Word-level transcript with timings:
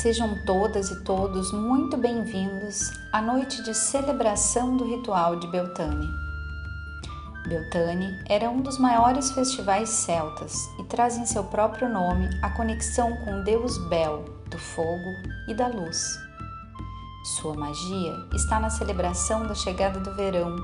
Sejam 0.00 0.38
todas 0.46 0.92
e 0.92 1.02
todos 1.02 1.50
muito 1.50 1.96
bem-vindos 1.96 2.92
à 3.12 3.20
noite 3.20 3.64
de 3.64 3.74
celebração 3.74 4.76
do 4.76 4.84
ritual 4.84 5.34
de 5.40 5.48
Beltane. 5.48 6.08
Beltane 7.48 8.16
era 8.28 8.48
um 8.48 8.60
dos 8.60 8.78
maiores 8.78 9.32
festivais 9.32 9.88
celtas 9.88 10.54
e 10.78 10.84
traz 10.84 11.18
em 11.18 11.26
seu 11.26 11.42
próprio 11.42 11.88
nome 11.88 12.28
a 12.40 12.50
conexão 12.50 13.10
com 13.24 13.40
o 13.40 13.42
deus 13.42 13.76
Bel, 13.88 14.24
do 14.48 14.56
fogo 14.56 15.10
e 15.48 15.54
da 15.54 15.66
luz. 15.66 16.16
Sua 17.36 17.54
magia 17.54 18.14
está 18.32 18.60
na 18.60 18.70
celebração 18.70 19.48
da 19.48 19.54
chegada 19.56 19.98
do 19.98 20.14
verão, 20.14 20.54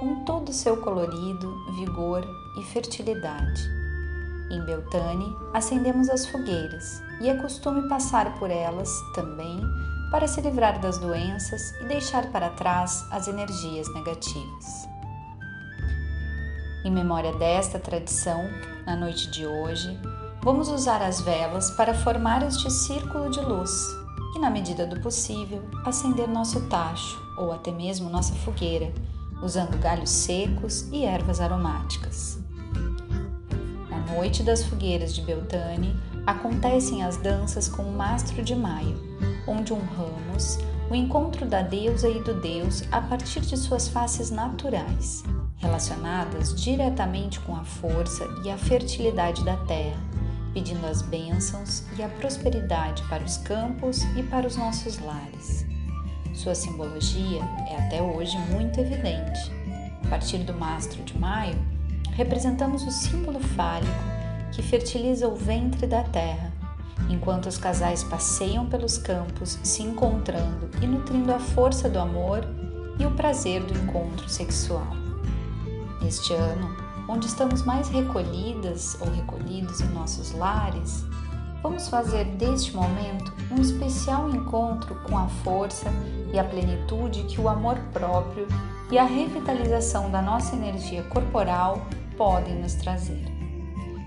com 0.00 0.24
todo 0.24 0.48
o 0.48 0.52
seu 0.52 0.78
colorido, 0.78 1.54
vigor 1.76 2.26
e 2.58 2.64
fertilidade. 2.64 3.79
Em 4.50 4.60
Beltane, 4.62 5.32
acendemos 5.54 6.10
as 6.10 6.26
fogueiras 6.26 7.00
e 7.20 7.28
é 7.28 7.36
costume 7.36 7.88
passar 7.88 8.36
por 8.40 8.50
elas 8.50 8.90
também 9.14 9.60
para 10.10 10.26
se 10.26 10.40
livrar 10.40 10.80
das 10.80 10.98
doenças 10.98 11.70
e 11.80 11.84
deixar 11.84 12.32
para 12.32 12.50
trás 12.50 13.06
as 13.12 13.28
energias 13.28 13.88
negativas. 13.94 14.88
Em 16.84 16.90
memória 16.90 17.32
desta 17.34 17.78
tradição, 17.78 18.42
na 18.84 18.96
noite 18.96 19.30
de 19.30 19.46
hoje, 19.46 19.96
vamos 20.42 20.68
usar 20.68 21.00
as 21.00 21.20
velas 21.20 21.70
para 21.70 21.94
formar 21.94 22.42
este 22.42 22.68
círculo 22.72 23.30
de 23.30 23.40
luz 23.40 23.70
e, 24.34 24.40
na 24.40 24.50
medida 24.50 24.84
do 24.84 25.00
possível, 25.00 25.62
acender 25.84 26.26
nosso 26.26 26.62
tacho 26.62 27.22
ou 27.38 27.52
até 27.52 27.70
mesmo 27.70 28.10
nossa 28.10 28.34
fogueira, 28.34 28.92
usando 29.44 29.78
galhos 29.78 30.10
secos 30.10 30.88
e 30.90 31.04
ervas 31.04 31.40
aromáticas 31.40 32.49
noite 34.00 34.42
das 34.42 34.64
fogueiras 34.64 35.14
de 35.14 35.22
Beltane, 35.22 35.96
acontecem 36.26 37.02
as 37.02 37.16
danças 37.16 37.68
com 37.68 37.82
o 37.82 37.92
mastro 37.92 38.42
de 38.42 38.54
maio, 38.54 38.96
onde 39.46 39.72
honramos 39.72 40.58
o 40.90 40.94
encontro 40.94 41.46
da 41.46 41.62
deusa 41.62 42.08
e 42.08 42.20
do 42.22 42.40
deus 42.40 42.82
a 42.90 43.00
partir 43.00 43.40
de 43.40 43.56
suas 43.56 43.88
faces 43.88 44.30
naturais, 44.30 45.22
relacionadas 45.56 46.54
diretamente 46.60 47.38
com 47.40 47.54
a 47.54 47.64
força 47.64 48.26
e 48.44 48.50
a 48.50 48.58
fertilidade 48.58 49.44
da 49.44 49.56
terra, 49.66 50.00
pedindo 50.52 50.84
as 50.86 51.00
bênçãos 51.00 51.84
e 51.96 52.02
a 52.02 52.08
prosperidade 52.08 53.02
para 53.04 53.22
os 53.22 53.36
campos 53.36 54.02
e 54.16 54.22
para 54.24 54.46
os 54.46 54.56
nossos 54.56 54.98
lares. 54.98 55.64
Sua 56.34 56.54
simbologia 56.54 57.42
é 57.68 57.86
até 57.86 58.02
hoje 58.02 58.36
muito 58.50 58.80
evidente. 58.80 59.52
A 60.04 60.08
partir 60.08 60.38
do 60.38 60.54
mastro 60.54 61.02
de 61.04 61.16
maio, 61.16 61.56
representamos 62.16 62.86
o 62.86 62.90
símbolo 62.90 63.40
fálico 63.40 63.92
que 64.52 64.62
fertiliza 64.62 65.28
o 65.28 65.34
ventre 65.34 65.86
da 65.86 66.02
terra, 66.02 66.52
enquanto 67.08 67.46
os 67.46 67.56
casais 67.56 68.02
passeiam 68.04 68.66
pelos 68.66 68.98
campos 68.98 69.58
se 69.62 69.82
encontrando 69.82 70.68
e 70.82 70.86
nutrindo 70.86 71.32
a 71.32 71.38
força 71.38 71.88
do 71.88 71.98
amor 71.98 72.44
e 72.98 73.06
o 73.06 73.10
prazer 73.12 73.62
do 73.62 73.78
encontro 73.78 74.28
sexual. 74.28 74.86
Neste 76.02 76.34
ano, 76.34 76.76
onde 77.08 77.26
estamos 77.26 77.62
mais 77.62 77.88
recolhidas 77.88 78.96
ou 79.00 79.10
recolhidos 79.10 79.80
em 79.80 79.88
nossos 79.88 80.32
lares, 80.32 81.04
vamos 81.62 81.88
fazer 81.88 82.24
deste 82.36 82.74
momento 82.74 83.32
um 83.50 83.60
especial 83.60 84.28
encontro 84.30 84.94
com 85.06 85.16
a 85.16 85.28
força 85.28 85.90
e 86.32 86.38
a 86.38 86.44
plenitude 86.44 87.24
que 87.24 87.40
o 87.40 87.48
amor 87.48 87.78
próprio 87.92 88.46
e 88.90 88.98
a 88.98 89.04
revitalização 89.04 90.10
da 90.10 90.20
nossa 90.20 90.54
energia 90.56 91.02
corporal 91.04 91.86
podem 92.20 92.54
nos 92.56 92.74
trazer. 92.74 93.24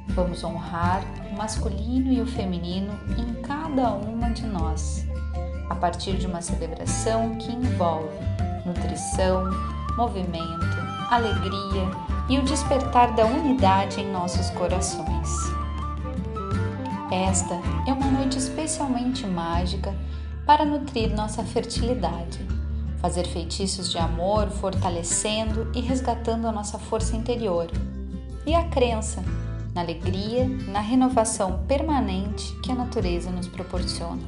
Vamos 0.10 0.44
honrar 0.44 1.04
o 1.32 1.36
masculino 1.36 2.14
e 2.14 2.22
o 2.22 2.28
feminino 2.28 2.94
em 3.18 3.42
cada 3.42 3.92
uma 3.92 4.30
de 4.30 4.46
nós, 4.46 5.04
a 5.68 5.74
partir 5.74 6.18
de 6.18 6.28
uma 6.28 6.40
celebração 6.40 7.36
que 7.38 7.52
envolve 7.52 8.16
nutrição, 8.68 9.50
movimento, 9.98 10.78
alegria 11.10 11.90
e 12.30 12.38
o 12.38 12.44
despertar 12.44 13.16
da 13.16 13.26
unidade 13.26 14.00
em 14.00 14.12
nossos 14.12 14.52
corações. 14.52 15.30
Esta 17.12 17.56
é 17.88 17.94
uma 17.94 18.12
noite 18.12 18.38
especialmente 18.38 19.26
mágica 19.26 19.92
para 20.46 20.64
nutrir 20.64 21.16
nossa 21.16 21.44
fertilidade, 21.44 22.48
fazer 23.00 23.26
feitiços 23.26 23.90
de 23.90 23.98
amor, 23.98 24.52
fortalecendo 24.52 25.72
e 25.74 25.82
resgatando 25.82 26.48
a 26.48 26.52
nossa 26.52 26.78
força 26.78 27.16
interior 27.16 27.72
e 28.46 28.54
a 28.54 28.64
crença 28.70 29.24
na 29.74 29.82
alegria, 29.82 30.48
na 30.68 30.80
renovação 30.80 31.64
permanente 31.68 32.54
que 32.62 32.72
a 32.72 32.76
natureza 32.76 33.32
nos 33.32 33.48
proporciona. 33.48 34.22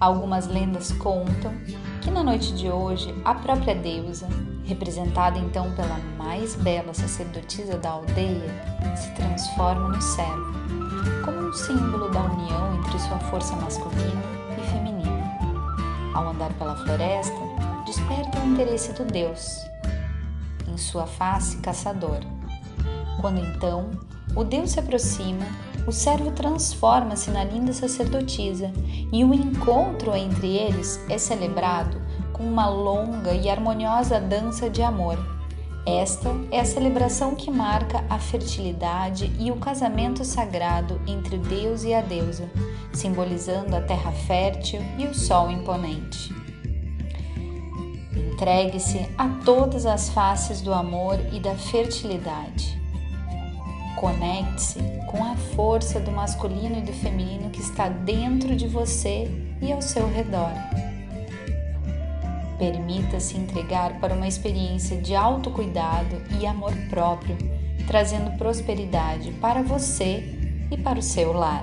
Algumas 0.00 0.46
lendas 0.46 0.92
contam 0.92 1.52
que 2.00 2.10
na 2.10 2.22
noite 2.22 2.52
de 2.54 2.68
hoje 2.68 3.14
a 3.24 3.34
própria 3.34 3.74
deusa, 3.74 4.28
representada 4.64 5.38
então 5.38 5.72
pela 5.74 5.98
mais 6.16 6.54
bela 6.56 6.92
sacerdotisa 6.94 7.76
da 7.76 7.90
aldeia, 7.90 8.50
se 8.96 9.10
transforma 9.12 9.88
no 9.88 10.02
servo, 10.02 10.52
como 11.24 11.48
um 11.48 11.52
símbolo 11.52 12.10
da 12.10 12.22
união 12.22 12.74
entre 12.76 12.98
sua 12.98 13.18
força 13.18 13.54
masculina 13.56 14.22
e 14.58 14.70
feminina. 14.70 15.38
Ao 16.14 16.28
andar 16.28 16.52
pela 16.54 16.76
floresta, 16.76 17.36
desperta 17.84 18.40
o 18.40 18.46
interesse 18.46 18.92
do 18.94 19.04
deus, 19.04 19.58
em 20.66 20.76
sua 20.76 21.06
face 21.06 21.58
caçadora 21.58 22.33
quando 23.20 23.38
então 23.38 23.90
o 24.36 24.42
Deus 24.42 24.70
se 24.70 24.80
aproxima, 24.80 25.46
o 25.86 25.92
servo 25.92 26.30
transforma-se 26.30 27.30
na 27.30 27.44
linda 27.44 27.72
sacerdotisa 27.72 28.72
e 29.12 29.22
o 29.22 29.34
encontro 29.34 30.14
entre 30.14 30.56
eles 30.56 30.98
é 31.08 31.18
celebrado 31.18 32.00
com 32.32 32.42
uma 32.42 32.68
longa 32.68 33.32
e 33.32 33.48
harmoniosa 33.48 34.20
dança 34.20 34.68
de 34.68 34.82
amor. 34.82 35.18
Esta 35.86 36.30
é 36.50 36.60
a 36.60 36.64
celebração 36.64 37.34
que 37.34 37.50
marca 37.50 38.02
a 38.08 38.18
fertilidade 38.18 39.30
e 39.38 39.50
o 39.50 39.56
casamento 39.56 40.24
sagrado 40.24 40.98
entre 41.06 41.36
Deus 41.36 41.84
e 41.84 41.92
a 41.92 42.00
deusa, 42.00 42.50
simbolizando 42.92 43.76
a 43.76 43.82
terra 43.82 44.10
fértil 44.10 44.80
e 44.98 45.06
o 45.06 45.14
sol 45.14 45.50
imponente. 45.50 46.34
Entregue-se 48.16 49.06
a 49.18 49.28
todas 49.44 49.84
as 49.84 50.08
faces 50.08 50.62
do 50.62 50.72
amor 50.72 51.20
e 51.30 51.38
da 51.38 51.54
fertilidade. 51.54 52.83
Conecte-se 54.04 54.80
com 55.06 55.24
a 55.24 55.34
força 55.56 55.98
do 55.98 56.12
masculino 56.12 56.76
e 56.76 56.82
do 56.82 56.92
feminino 56.92 57.48
que 57.48 57.62
está 57.62 57.88
dentro 57.88 58.54
de 58.54 58.68
você 58.68 59.30
e 59.62 59.72
ao 59.72 59.80
seu 59.80 60.06
redor. 60.06 60.52
Permita-se 62.58 63.38
entregar 63.38 63.98
para 64.00 64.12
uma 64.12 64.28
experiência 64.28 65.00
de 65.00 65.16
autocuidado 65.16 66.20
e 66.38 66.46
amor 66.46 66.74
próprio, 66.90 67.34
trazendo 67.86 68.36
prosperidade 68.36 69.30
para 69.40 69.62
você 69.62 70.22
e 70.70 70.76
para 70.76 70.98
o 70.98 71.02
seu 71.02 71.32
lar. 71.32 71.62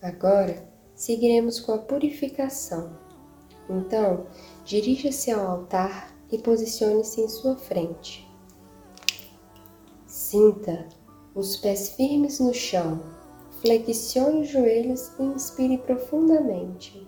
Agora 0.00 0.68
seguiremos 0.94 1.58
com 1.58 1.72
a 1.72 1.78
purificação. 1.78 2.96
Então, 3.68 4.26
dirija-se 4.64 5.30
ao 5.30 5.46
altar 5.46 6.16
e 6.30 6.38
posicione-se 6.38 7.20
em 7.20 7.28
sua 7.28 7.56
frente. 7.56 8.28
Sinta 10.06 10.88
os 11.34 11.56
pés 11.56 11.90
firmes 11.90 12.38
no 12.40 12.54
chão, 12.54 13.02
flexione 13.60 14.42
os 14.42 14.48
joelhos 14.48 15.10
e 15.18 15.22
inspire 15.22 15.78
profundamente. 15.78 17.06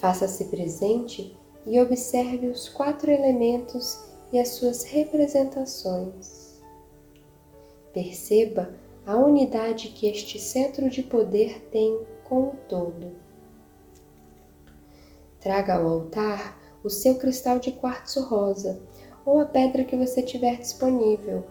Faça-se 0.00 0.44
presente 0.46 1.36
e 1.66 1.80
observe 1.80 2.48
os 2.48 2.68
quatro 2.68 3.10
elementos 3.10 4.13
e 4.32 4.38
as 4.38 4.48
suas 4.48 4.84
representações. 4.84 6.60
Perceba 7.92 8.74
a 9.06 9.16
unidade 9.16 9.88
que 9.88 10.06
este 10.06 10.38
centro 10.38 10.88
de 10.88 11.02
poder 11.02 11.60
tem 11.70 12.00
com 12.24 12.48
o 12.48 12.56
todo. 12.68 13.12
Traga 15.40 15.74
ao 15.74 15.86
altar 15.86 16.58
o 16.82 16.90
seu 16.90 17.16
cristal 17.16 17.58
de 17.58 17.72
quartzo 17.72 18.22
rosa 18.22 18.80
ou 19.24 19.38
a 19.40 19.44
pedra 19.44 19.84
que 19.84 19.96
você 19.96 20.22
tiver 20.22 20.58
disponível. 20.58 21.44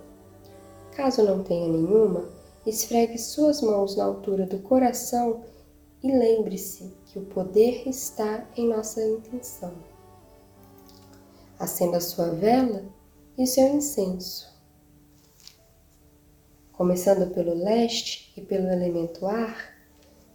Caso 0.96 1.24
não 1.24 1.44
tenha 1.44 1.68
nenhuma, 1.68 2.30
esfregue 2.66 3.18
suas 3.18 3.62
mãos 3.62 3.96
na 3.96 4.06
altura 4.06 4.46
do 4.46 4.60
coração 4.60 5.44
e 6.04 6.12
lembre-se 6.12 6.94
que 7.06 7.18
o 7.18 7.26
poder 7.26 7.88
está 7.88 8.48
em 8.58 8.68
nossa 8.68 9.04
intenção. 9.04 9.93
Acenda 11.64 12.02
sua 12.02 12.30
vela 12.32 12.84
e 13.38 13.48
seu 13.48 13.66
incenso. 13.70 14.54
Começando 16.74 17.34
pelo 17.34 17.54
leste 17.54 18.34
e 18.36 18.42
pelo 18.42 18.68
elemento 18.68 19.26
ar, 19.26 19.74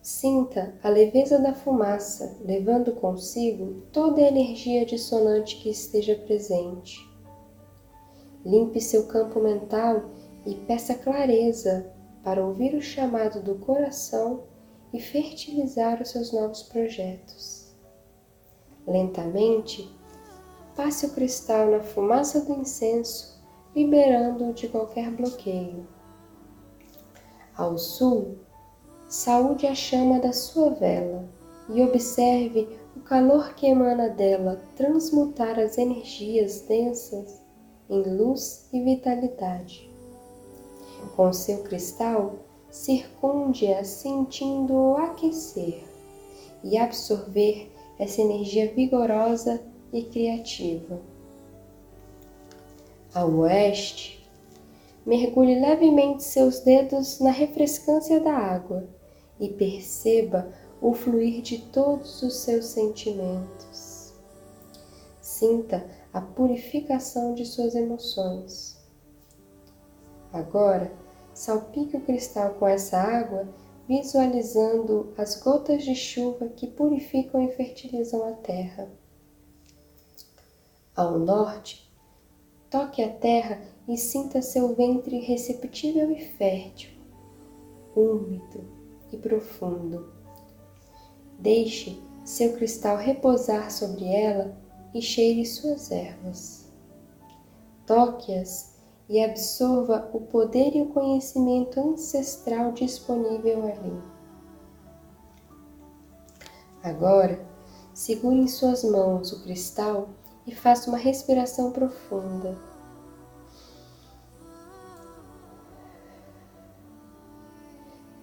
sinta 0.00 0.74
a 0.82 0.88
leveza 0.88 1.38
da 1.38 1.52
fumaça, 1.52 2.38
levando 2.40 2.92
consigo 2.92 3.82
toda 3.92 4.22
a 4.22 4.26
energia 4.28 4.86
dissonante 4.86 5.56
que 5.56 5.68
esteja 5.68 6.14
presente. 6.14 6.98
Limpe 8.42 8.80
seu 8.80 9.06
campo 9.06 9.38
mental 9.38 10.08
e 10.46 10.54
peça 10.54 10.94
clareza 10.94 11.92
para 12.24 12.42
ouvir 12.42 12.74
o 12.74 12.80
chamado 12.80 13.42
do 13.42 13.56
coração 13.56 14.44
e 14.94 14.98
fertilizar 14.98 16.00
os 16.00 16.08
seus 16.08 16.32
novos 16.32 16.62
projetos. 16.62 17.76
Lentamente, 18.86 19.97
passe 20.78 21.06
o 21.06 21.10
cristal 21.10 21.72
na 21.72 21.80
fumaça 21.80 22.40
do 22.42 22.52
incenso, 22.52 23.36
liberando-o 23.74 24.52
de 24.52 24.68
qualquer 24.68 25.10
bloqueio. 25.10 25.84
Ao 27.56 27.76
sul, 27.76 28.38
saúde 29.08 29.66
a 29.66 29.74
chama 29.74 30.20
da 30.20 30.32
sua 30.32 30.70
vela 30.70 31.28
e 31.68 31.82
observe 31.82 32.78
o 32.96 33.00
calor 33.00 33.54
que 33.54 33.66
emana 33.66 34.08
dela 34.08 34.62
transmutar 34.76 35.58
as 35.58 35.78
energias 35.78 36.60
densas 36.60 37.42
em 37.90 38.00
luz 38.16 38.68
e 38.72 38.80
vitalidade. 38.80 39.90
Com 41.16 41.32
seu 41.32 41.64
cristal, 41.64 42.36
circunde-a 42.70 43.82
sentindo-o 43.82 44.96
aquecer 44.96 45.82
e 46.62 46.78
absorver 46.78 47.68
essa 47.98 48.20
energia 48.20 48.72
vigorosa 48.72 49.60
e 49.92 50.02
criativa. 50.04 51.00
Ao 53.14 53.30
oeste, 53.38 54.28
mergulhe 55.04 55.58
levemente 55.58 56.22
seus 56.22 56.60
dedos 56.60 57.20
na 57.20 57.30
refrescância 57.30 58.20
da 58.20 58.32
água 58.32 58.86
e 59.40 59.48
perceba 59.48 60.52
o 60.80 60.92
fluir 60.92 61.42
de 61.42 61.58
todos 61.58 62.22
os 62.22 62.36
seus 62.36 62.66
sentimentos. 62.66 64.12
Sinta 65.20 65.84
a 66.12 66.20
purificação 66.20 67.34
de 67.34 67.44
suas 67.44 67.74
emoções. 67.74 68.76
Agora, 70.32 70.92
salpique 71.32 71.96
o 71.96 72.00
cristal 72.00 72.54
com 72.54 72.66
essa 72.66 72.98
água, 72.98 73.48
visualizando 73.88 75.12
as 75.16 75.40
gotas 75.40 75.82
de 75.84 75.94
chuva 75.94 76.48
que 76.48 76.66
purificam 76.66 77.42
e 77.42 77.52
fertilizam 77.52 78.26
a 78.28 78.32
terra. 78.32 78.90
Ao 80.98 81.16
norte, 81.16 81.88
toque 82.68 83.00
a 83.04 83.08
terra 83.08 83.62
e 83.86 83.96
sinta 83.96 84.42
seu 84.42 84.74
ventre 84.74 85.20
receptível 85.20 86.10
e 86.10 86.18
fértil, 86.30 86.90
úmido 87.94 88.64
e 89.12 89.16
profundo. 89.16 90.12
Deixe 91.38 92.02
seu 92.24 92.54
cristal 92.54 92.96
repousar 92.96 93.70
sobre 93.70 94.06
ela 94.06 94.58
e 94.92 95.00
cheire 95.00 95.46
suas 95.46 95.92
ervas. 95.92 96.68
Toque-as 97.86 98.74
e 99.08 99.22
absorva 99.22 100.10
o 100.12 100.22
poder 100.22 100.74
e 100.74 100.82
o 100.82 100.88
conhecimento 100.88 101.78
ancestral 101.78 102.72
disponível 102.72 103.64
ali. 103.68 104.02
Agora, 106.82 107.40
segure 107.94 108.40
em 108.40 108.48
suas 108.48 108.82
mãos 108.82 109.30
o 109.30 109.44
cristal 109.44 110.08
e 110.48 110.54
faça 110.54 110.88
uma 110.88 110.96
respiração 110.96 111.70
profunda. 111.70 112.56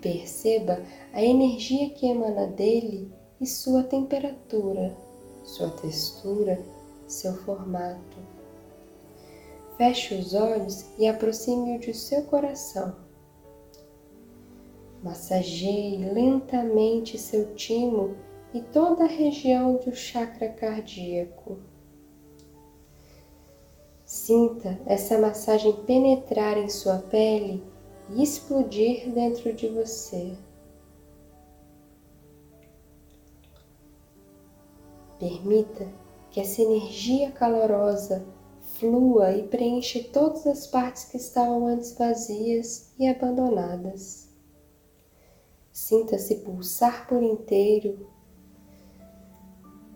Perceba 0.02 0.82
a 1.14 1.24
energia 1.24 1.92
que 1.92 2.08
emana 2.08 2.48
dele 2.48 3.12
e 3.40 3.46
sua 3.46 3.84
temperatura, 3.84 4.98
sua 5.44 5.70
textura, 5.70 6.60
seu 7.08 7.36
formato. 7.36 8.18
Feche 9.78 10.16
os 10.16 10.34
olhos 10.34 10.86
e 10.98 11.08
aproxime-o 11.08 11.80
de 11.80 11.94
seu 11.94 12.24
coração. 12.24 12.96
Massageie 15.04 16.10
lentamente 16.12 17.20
seu 17.20 17.54
timo 17.54 18.16
e 18.52 18.62
toda 18.62 19.04
a 19.04 19.08
região 19.08 19.76
do 19.76 19.94
chakra 19.96 20.50
cardíaco. 20.50 21.75
Sinta 24.26 24.82
essa 24.88 25.20
massagem 25.20 25.72
penetrar 25.84 26.58
em 26.58 26.68
sua 26.68 26.98
pele 26.98 27.64
e 28.10 28.24
explodir 28.24 29.08
dentro 29.12 29.54
de 29.54 29.68
você. 29.68 30.36
Permita 35.20 35.88
que 36.32 36.40
essa 36.40 36.60
energia 36.60 37.30
calorosa 37.34 38.26
flua 38.80 39.32
e 39.32 39.44
preenche 39.44 40.06
todas 40.06 40.48
as 40.48 40.66
partes 40.66 41.04
que 41.04 41.18
estavam 41.18 41.68
antes 41.68 41.96
vazias 41.96 42.96
e 42.98 43.08
abandonadas. 43.08 44.28
Sinta-se 45.72 46.38
pulsar 46.38 47.08
por 47.08 47.22
inteiro 47.22 48.10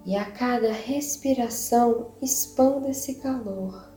e 0.05 0.15
a 0.15 0.29
cada 0.29 0.71
respiração 0.71 2.11
expanda 2.21 2.91
esse 2.91 3.15
calor, 3.15 3.88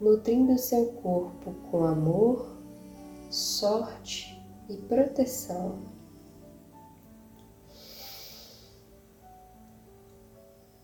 nutrindo 0.00 0.56
seu 0.56 0.86
corpo 1.02 1.52
com 1.70 1.84
amor, 1.84 2.56
sorte 3.30 4.40
e 4.68 4.76
proteção. 4.76 5.78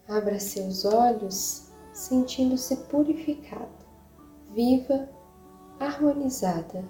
Abra 0.08 0.38
seus 0.38 0.84
olhos 0.84 1.66
sentindo-se 1.92 2.76
purificada, 2.76 3.68
viva, 4.54 5.08
harmonizada, 5.80 6.84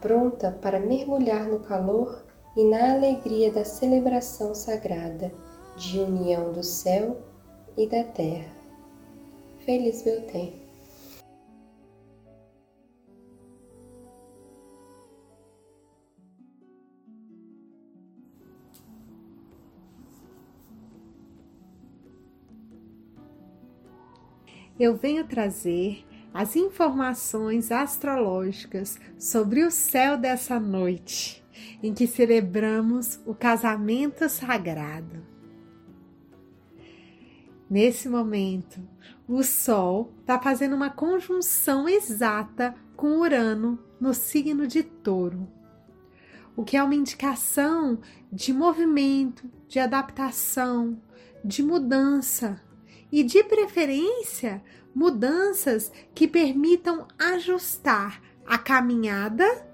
pronta 0.00 0.52
para 0.60 0.78
mergulhar 0.78 1.46
no 1.46 1.60
calor 1.60 2.24
e 2.56 2.64
na 2.64 2.92
alegria 2.92 3.50
da 3.50 3.64
celebração 3.64 4.54
sagrada 4.54 5.32
de 5.76 5.98
união 5.98 6.52
do 6.52 6.62
céu 6.62 7.16
e 7.76 7.86
da 7.86 8.04
terra. 8.04 8.52
Feliz 9.64 10.02
Belém! 10.02 10.59
Eu 24.80 24.96
venho 24.96 25.26
trazer 25.26 26.06
as 26.32 26.56
informações 26.56 27.70
astrológicas 27.70 28.98
sobre 29.18 29.62
o 29.62 29.70
céu 29.70 30.16
dessa 30.16 30.58
noite, 30.58 31.44
em 31.82 31.92
que 31.92 32.06
celebramos 32.06 33.20
o 33.26 33.34
casamento 33.34 34.26
sagrado. 34.26 35.22
Nesse 37.68 38.08
momento, 38.08 38.80
o 39.28 39.42
Sol 39.42 40.14
está 40.20 40.38
fazendo 40.38 40.74
uma 40.74 40.88
conjunção 40.88 41.86
exata 41.86 42.74
com 42.96 43.18
Urano 43.18 43.78
no 44.00 44.14
signo 44.14 44.66
de 44.66 44.82
Touro, 44.82 45.46
o 46.56 46.64
que 46.64 46.76
é 46.76 46.82
uma 46.82 46.94
indicação 46.94 48.00
de 48.32 48.50
movimento, 48.52 49.48
de 49.68 49.78
adaptação, 49.78 51.00
de 51.44 51.62
mudança 51.62 52.60
e, 53.10 53.22
de 53.22 53.42
preferência, 53.44 54.62
mudanças 54.94 55.90
que 56.14 56.26
permitam 56.26 57.06
ajustar 57.18 58.20
a 58.46 58.58
caminhada 58.58 59.66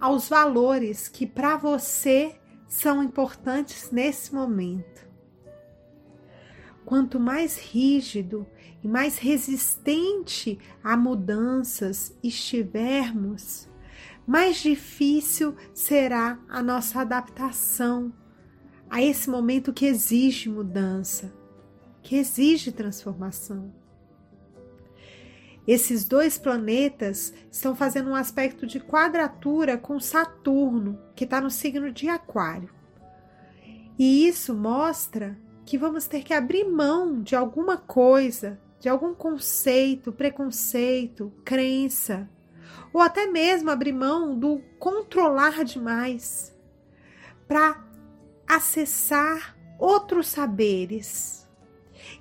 aos 0.00 0.28
valores 0.28 1.08
que 1.08 1.26
para 1.26 1.56
você 1.56 2.38
são 2.66 3.02
importantes 3.02 3.90
nesse 3.90 4.34
momento. 4.34 5.08
Quanto 6.84 7.18
mais 7.18 7.58
rígido 7.58 8.46
e 8.82 8.88
mais 8.88 9.18
resistente 9.18 10.58
a 10.82 10.96
mudanças 10.96 12.16
estivermos, 12.22 13.68
mais 14.26 14.58
difícil 14.58 15.56
será 15.74 16.38
a 16.48 16.62
nossa 16.62 17.00
adaptação 17.00 18.12
a 18.90 19.02
esse 19.02 19.28
momento 19.28 19.72
que 19.72 19.86
exige 19.86 20.48
mudança, 20.48 21.32
que 22.08 22.16
exige 22.16 22.72
transformação. 22.72 23.70
Esses 25.66 26.06
dois 26.06 26.38
planetas 26.38 27.34
estão 27.52 27.76
fazendo 27.76 28.08
um 28.08 28.14
aspecto 28.14 28.66
de 28.66 28.80
quadratura 28.80 29.76
com 29.76 30.00
Saturno, 30.00 30.98
que 31.14 31.24
está 31.24 31.38
no 31.38 31.50
signo 31.50 31.92
de 31.92 32.08
Aquário. 32.08 32.70
E 33.98 34.26
isso 34.26 34.54
mostra 34.54 35.38
que 35.66 35.76
vamos 35.76 36.06
ter 36.06 36.22
que 36.22 36.32
abrir 36.32 36.64
mão 36.64 37.20
de 37.20 37.36
alguma 37.36 37.76
coisa, 37.76 38.58
de 38.80 38.88
algum 38.88 39.12
conceito, 39.12 40.10
preconceito, 40.10 41.30
crença, 41.44 42.26
ou 42.90 43.02
até 43.02 43.26
mesmo 43.26 43.70
abrir 43.70 43.92
mão 43.92 44.34
do 44.34 44.62
controlar 44.78 45.62
demais 45.62 46.56
para 47.46 47.84
acessar 48.46 49.54
outros 49.78 50.28
saberes 50.28 51.46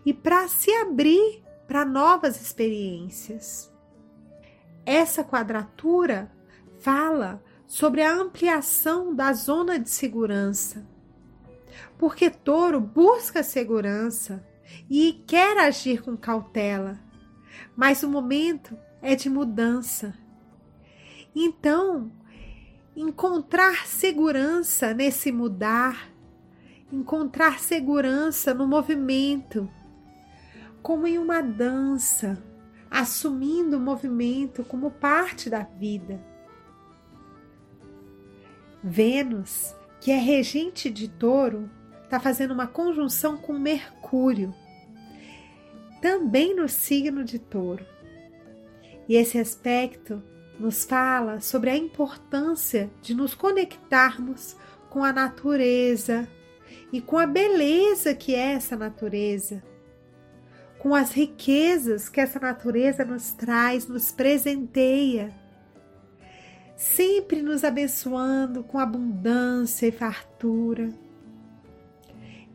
e 0.07 0.13
para 0.13 0.47
se 0.47 0.71
abrir 0.71 1.43
para 1.67 1.83
novas 1.83 2.41
experiências. 2.41 3.69
Essa 4.85 5.21
quadratura 5.21 6.31
fala 6.79 7.43
sobre 7.65 8.01
a 8.01 8.13
ampliação 8.13 9.13
da 9.13 9.33
zona 9.33 9.77
de 9.77 9.89
segurança. 9.89 10.87
Porque 11.97 12.29
touro 12.29 12.79
busca 12.79 13.43
segurança 13.43 14.47
e 14.89 15.21
quer 15.27 15.57
agir 15.57 16.01
com 16.01 16.15
cautela, 16.15 16.97
mas 17.75 18.01
o 18.01 18.07
momento 18.07 18.79
é 19.01 19.13
de 19.13 19.29
mudança. 19.29 20.17
Então, 21.35 22.09
encontrar 22.95 23.85
segurança 23.85 24.93
nesse 24.93 25.33
mudar, 25.33 26.09
encontrar 26.89 27.59
segurança 27.59 28.53
no 28.53 28.65
movimento, 28.65 29.69
como 30.81 31.07
em 31.07 31.17
uma 31.17 31.41
dança, 31.41 32.41
assumindo 32.89 33.77
o 33.77 33.79
movimento 33.79 34.63
como 34.63 34.91
parte 34.91 35.49
da 35.49 35.63
vida. 35.63 36.19
Vênus, 38.83 39.75
que 39.99 40.11
é 40.11 40.17
regente 40.17 40.89
de 40.89 41.07
touro, 41.07 41.69
está 42.03 42.19
fazendo 42.19 42.53
uma 42.53 42.67
conjunção 42.67 43.37
com 43.37 43.53
Mercúrio, 43.53 44.53
também 46.01 46.55
no 46.55 46.69
signo 46.69 47.23
de 47.23 47.37
touro. 47.37 47.85
E 49.09 49.15
esse 49.15 49.37
aspecto 49.37 50.23
nos 50.59 50.85
fala 50.85 51.39
sobre 51.39 51.69
a 51.69 51.77
importância 51.77 52.89
de 53.01 53.13
nos 53.13 53.33
conectarmos 53.33 54.55
com 54.89 55.03
a 55.03 55.11
natureza 55.11 56.27
e 56.91 57.01
com 57.01 57.17
a 57.17 57.27
beleza 57.27 58.15
que 58.15 58.33
é 58.33 58.53
essa 58.53 58.75
natureza 58.75 59.63
com 60.79 60.93
as 60.93 61.11
riquezas 61.11 62.07
que 62.07 62.21
essa 62.21 62.39
natureza 62.39 63.03
nos 63.03 63.31
traz, 63.31 63.87
nos 63.87 64.11
presenteia, 64.11 65.33
sempre 66.75 67.41
nos 67.41 67.63
abençoando 67.63 68.63
com 68.63 68.77
abundância 68.77 69.87
e 69.87 69.91
fartura. 69.91 70.93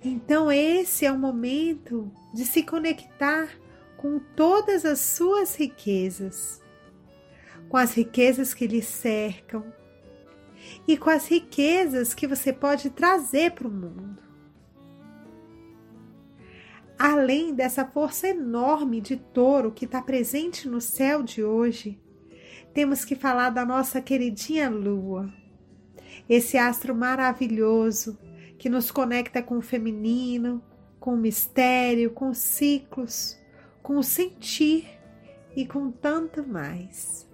Então, 0.05 0.51
esse 0.51 1.05
é 1.05 1.13
o 1.13 1.19
momento 1.19 2.11
de 2.33 2.45
se 2.45 2.63
conectar 2.63 3.49
com 3.97 4.19
todas 4.19 4.85
as 4.85 5.01
suas 5.01 5.55
riquezas, 5.57 6.61
com 7.69 7.77
as 7.77 7.95
riquezas 7.95 8.55
que 8.55 8.67
lhe 8.67 8.83
cercam 8.83 9.65
e 10.87 10.97
com 10.97 11.11
as 11.11 11.27
riquezas 11.27 12.15
que 12.15 12.27
você 12.27 12.53
pode 12.53 12.91
trazer 12.91 13.53
para 13.53 13.69
o 13.69 13.71
mundo 13.71 14.22
além 17.03 17.53
dessa 17.53 17.85
força 17.85 18.29
enorme 18.29 19.01
de 19.01 19.17
touro 19.17 19.73
que 19.73 19.87
está 19.87 20.01
presente 20.01 20.69
no 20.69 20.81
céu 20.81 21.21
de 21.21 21.43
hoje, 21.43 22.01
temos 22.73 23.05
que 23.05 23.17
falar 23.17 23.51
da 23.51 23.67
nossa 23.67 24.01
queridinha 24.01 24.71
Lua, 24.71 25.29
esse 26.29 26.57
astro 26.57 26.95
maravilhoso 26.95 28.17
que 28.57 28.69
nos 28.69 28.93
conecta 28.93 29.43
com 29.43 29.59
o 29.59 29.63
feminino, 29.63 30.63
com 31.01 31.15
o 31.15 31.17
mistério, 31.17 32.13
com 32.13 32.29
os 32.29 32.39
ciclos, 32.39 33.37
com 33.83 33.99
o 33.99 34.05
sentir 34.05 34.89
e 35.57 35.67
com 35.67 35.91
tanto 35.91 36.47
mais. 36.47 37.29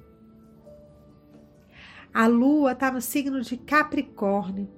A 2.14 2.26
Lua 2.26 2.72
está 2.72 2.90
no 2.90 3.02
signo 3.02 3.42
de 3.42 3.58
Capricórnio 3.58 4.77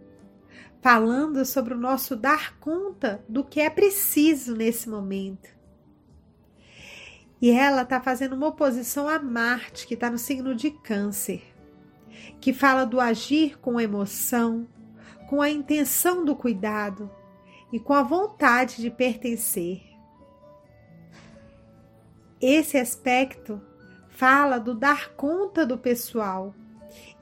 falando 0.81 1.45
sobre 1.45 1.75
o 1.75 1.79
nosso 1.79 2.17
dar 2.17 2.59
conta 2.59 3.23
do 3.29 3.45
que 3.45 3.61
é 3.61 3.69
preciso 3.69 4.57
nesse 4.57 4.89
momento. 4.89 5.49
E 7.41 7.51
ela 7.51 7.83
está 7.83 8.01
fazendo 8.01 8.35
uma 8.35 8.49
oposição 8.49 9.09
a 9.09 9.19
Marte, 9.19 9.87
que 9.87 9.95
está 9.95 10.11
no 10.11 10.19
signo 10.19 10.55
de 10.55 10.71
Câncer, 10.71 11.43
que 12.41 12.53
fala 12.53 12.85
do 12.85 13.01
agir 13.01 13.59
com 13.59 13.81
emoção, 13.81 14.67
com 15.29 15.41
a 15.41 15.51
intenção 15.51 16.25
do 16.25 16.35
cuidado 16.35 17.11
e 17.73 17.79
com 17.79 17.95
a 17.95 18.03
vontade 18.03 18.77
de 18.77 18.91
pertencer. 18.91 19.83
Esse 22.41 22.79
aspecto 22.79 23.61
fala 24.09 24.59
do 24.59 24.75
dar 24.75 25.13
conta 25.15 25.65
do 25.65 25.79
pessoal 25.79 26.55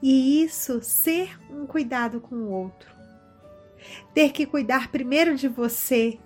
e 0.01 0.43
isso 0.43 0.81
ser 0.81 1.39
um 1.49 1.65
cuidado 1.65 2.19
com 2.19 2.35
o 2.35 2.49
outro 2.49 2.98
ter 4.13 4.31
que 4.31 4.45
cuidar 4.45 4.91
primeiro 4.91 5.35
de 5.35 5.47
você. 5.47 6.19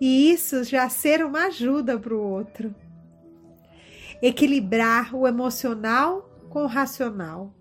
E 0.00 0.30
isso 0.30 0.62
já 0.64 0.88
ser 0.88 1.24
uma 1.24 1.46
ajuda 1.46 1.98
para 1.98 2.14
o 2.14 2.20
outro. 2.20 2.74
Equilibrar 4.20 5.14
o 5.14 5.26
emocional 5.26 6.30
com 6.48 6.62
o 6.64 6.66
racional, 6.66 7.54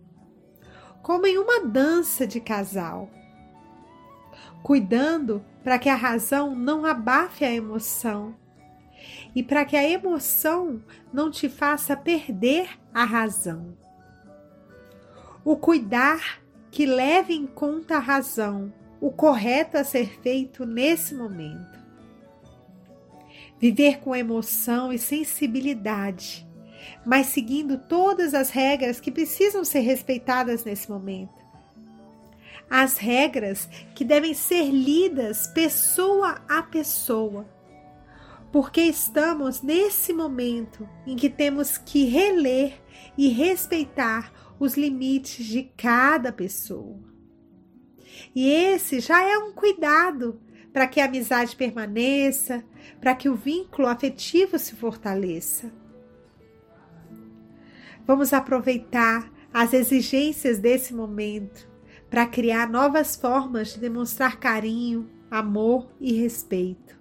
como 1.02 1.28
em 1.28 1.38
uma 1.38 1.66
dança 1.66 2.26
de 2.26 2.40
casal, 2.40 3.10
cuidando 4.64 5.44
para 5.64 5.78
que 5.78 5.90
a 5.90 5.96
razão 5.96 6.56
não 6.56 6.86
abafe 6.86 7.44
a 7.44 7.52
emoção. 7.52 8.36
E 9.36 9.44
para 9.44 9.66
que 9.66 9.76
a 9.76 9.88
emoção 9.88 10.82
não 11.14 11.30
te 11.30 11.50
faça 11.50 11.96
perder 11.96 12.70
a 12.94 13.04
razão. 13.04 13.78
O 15.44 15.58
cuidar 15.58 16.42
que 16.72 16.86
leve 16.86 17.34
em 17.34 17.46
conta 17.46 17.98
a 17.98 18.00
razão 18.00 18.74
o 19.06 19.12
correto 19.12 19.78
a 19.78 19.84
ser 19.84 20.20
feito 20.20 20.66
nesse 20.66 21.14
momento. 21.14 21.80
Viver 23.60 24.00
com 24.00 24.16
emoção 24.16 24.92
e 24.92 24.98
sensibilidade, 24.98 26.44
mas 27.06 27.28
seguindo 27.28 27.78
todas 27.78 28.34
as 28.34 28.50
regras 28.50 29.00
que 29.00 29.12
precisam 29.12 29.64
ser 29.64 29.82
respeitadas 29.82 30.66
nesse 30.66 30.90
momento. 30.90 31.36
As 32.68 32.98
regras 32.98 33.70
que 33.94 34.04
devem 34.04 34.34
ser 34.34 34.72
lidas 34.72 35.46
pessoa 35.46 36.42
a 36.50 36.64
pessoa, 36.64 37.48
porque 38.52 38.82
estamos 38.82 39.62
nesse 39.62 40.14
momento 40.14 40.90
em 41.06 41.16
que 41.16 41.30
temos 41.30 41.78
que 41.78 42.06
reler 42.06 42.82
e 43.16 43.28
respeitar 43.28 44.34
os 44.60 44.76
limites 44.76 45.46
de 45.46 45.62
cada 45.78 46.32
pessoa. 46.32 47.15
E 48.34 48.50
esse 48.50 49.00
já 49.00 49.24
é 49.24 49.38
um 49.38 49.52
cuidado 49.52 50.40
para 50.72 50.88
que 50.88 51.00
a 51.00 51.06
amizade 51.06 51.56
permaneça, 51.56 52.64
para 53.00 53.16
que 53.16 53.30
o 53.30 53.36
vínculo 53.36 53.88
afetivo 53.88 54.60
se 54.60 54.76
fortaleça. 54.76 55.72
Vamos 58.06 58.34
aproveitar 58.34 59.32
as 59.54 59.74
exigências 59.74 60.60
desse 60.60 60.94
momento 60.94 61.68
para 62.10 62.28
criar 62.28 62.70
novas 62.70 63.16
formas 63.16 63.74
de 63.74 63.80
demonstrar 63.80 64.38
carinho, 64.38 65.10
amor 65.32 65.90
e 66.00 66.14
respeito. 66.14 67.00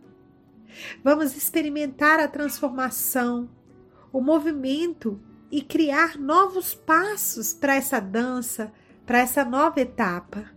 Vamos 1.02 1.36
experimentar 1.36 2.20
a 2.20 2.28
transformação, 2.28 3.50
o 4.12 4.20
movimento 4.20 5.20
e 5.50 5.62
criar 5.62 6.16
novos 6.16 6.74
passos 6.74 7.52
para 7.52 7.74
essa 7.74 8.00
dança, 8.00 8.72
para 9.04 9.18
essa 9.18 9.44
nova 9.44 9.80
etapa. 9.80 10.53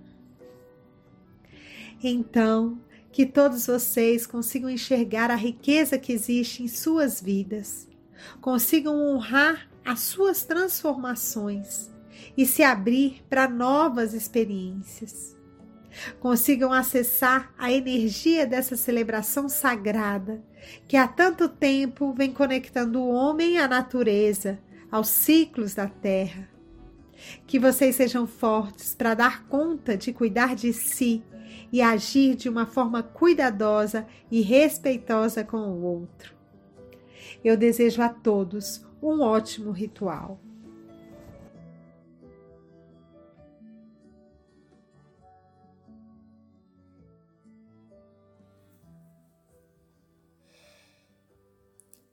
Então, 2.03 2.79
que 3.11 3.25
todos 3.25 3.65
vocês 3.65 4.27
consigam 4.27 4.69
enxergar 4.69 5.31
a 5.31 5.35
riqueza 5.35 5.97
que 5.97 6.13
existe 6.13 6.63
em 6.63 6.67
suas 6.67 7.21
vidas, 7.21 7.87
consigam 8.39 8.95
honrar 8.95 9.67
as 9.83 10.01
suas 10.01 10.43
transformações 10.43 11.89
e 12.35 12.45
se 12.45 12.61
abrir 12.61 13.23
para 13.29 13.47
novas 13.47 14.13
experiências. 14.13 15.35
Consigam 16.19 16.71
acessar 16.71 17.51
a 17.57 17.71
energia 17.71 18.45
dessa 18.45 18.75
celebração 18.75 19.49
sagrada 19.49 20.43
que 20.87 20.95
há 20.95 21.07
tanto 21.07 21.49
tempo 21.49 22.13
vem 22.13 22.31
conectando 22.31 22.99
o 22.99 23.09
homem 23.09 23.57
à 23.57 23.67
natureza, 23.67 24.59
aos 24.91 25.07
ciclos 25.07 25.73
da 25.73 25.87
terra. 25.87 26.47
Que 27.47 27.57
vocês 27.57 27.95
sejam 27.95 28.27
fortes 28.27 28.93
para 28.93 29.15
dar 29.15 29.47
conta 29.47 29.97
de 29.97 30.13
cuidar 30.13 30.55
de 30.55 30.71
si 30.71 31.23
e 31.71 31.81
agir 31.81 32.35
de 32.35 32.49
uma 32.49 32.65
forma 32.65 33.03
cuidadosa 33.03 34.07
e 34.31 34.41
respeitosa 34.41 35.43
com 35.43 35.57
o 35.57 35.83
outro. 35.83 36.35
Eu 37.43 37.57
desejo 37.57 38.01
a 38.01 38.09
todos 38.09 38.85
um 39.01 39.21
ótimo 39.21 39.71
ritual. 39.71 40.39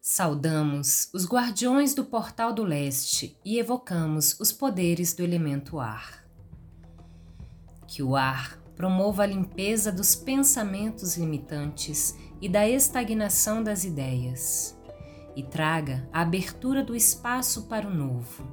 Saudamos 0.00 1.10
os 1.12 1.26
guardiões 1.26 1.92
do 1.92 2.04
Portal 2.04 2.52
do 2.52 2.62
Leste 2.62 3.36
e 3.44 3.58
evocamos 3.58 4.38
os 4.38 4.52
poderes 4.52 5.12
do 5.12 5.24
elemento 5.24 5.80
ar. 5.80 6.24
Que 7.88 8.00
o 8.00 8.14
ar 8.14 8.63
promova 8.76 9.22
a 9.22 9.26
limpeza 9.26 9.92
dos 9.92 10.14
pensamentos 10.14 11.16
limitantes 11.16 12.16
e 12.40 12.48
da 12.48 12.68
estagnação 12.68 13.62
das 13.62 13.84
ideias, 13.84 14.76
e 15.36 15.42
traga 15.42 16.08
a 16.12 16.20
abertura 16.20 16.82
do 16.82 16.94
espaço 16.94 17.62
para 17.64 17.86
o 17.86 17.94
novo. 17.94 18.44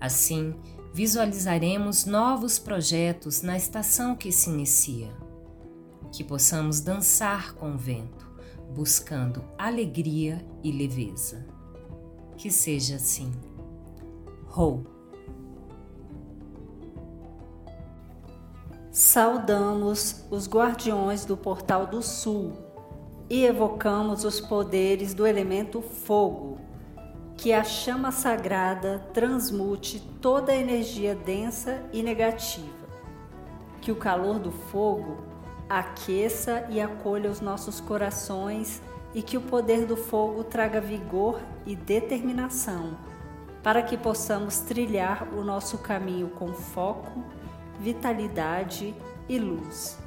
Assim, 0.00 0.54
visualizaremos 0.92 2.04
novos 2.04 2.58
projetos 2.58 3.42
na 3.42 3.56
estação 3.56 4.16
que 4.16 4.32
se 4.32 4.50
inicia. 4.50 5.10
Que 6.12 6.24
possamos 6.24 6.80
dançar 6.80 7.54
com 7.54 7.74
o 7.74 7.78
vento 7.78 8.30
buscando 8.70 9.44
alegria 9.58 10.44
e 10.62 10.70
leveza. 10.70 11.44
Que 12.36 12.50
seja 12.50 12.96
assim. 12.96 13.32
Rou. 14.46 14.99
Saudamos 18.92 20.24
os 20.32 20.48
guardiões 20.48 21.24
do 21.24 21.36
Portal 21.36 21.86
do 21.86 22.02
Sul 22.02 22.54
e 23.28 23.44
evocamos 23.44 24.24
os 24.24 24.40
poderes 24.40 25.14
do 25.14 25.24
elemento 25.24 25.80
fogo, 25.80 26.58
que 27.36 27.52
a 27.52 27.62
chama 27.62 28.10
sagrada 28.10 28.98
transmute 29.14 30.00
toda 30.20 30.50
a 30.50 30.56
energia 30.56 31.14
densa 31.14 31.84
e 31.92 32.02
negativa. 32.02 32.66
Que 33.80 33.92
o 33.92 33.96
calor 33.96 34.40
do 34.40 34.50
fogo 34.50 35.18
aqueça 35.68 36.66
e 36.68 36.80
acolha 36.80 37.30
os 37.30 37.40
nossos 37.40 37.78
corações 37.78 38.82
e 39.14 39.22
que 39.22 39.36
o 39.36 39.40
poder 39.40 39.86
do 39.86 39.96
fogo 39.96 40.42
traga 40.42 40.80
vigor 40.80 41.40
e 41.64 41.76
determinação, 41.76 42.98
para 43.62 43.82
que 43.82 43.96
possamos 43.96 44.58
trilhar 44.58 45.32
o 45.32 45.44
nosso 45.44 45.78
caminho 45.78 46.30
com 46.30 46.52
foco, 46.52 47.22
vitalidade 47.80 48.94
e 49.28 49.38
luz. 49.38 49.98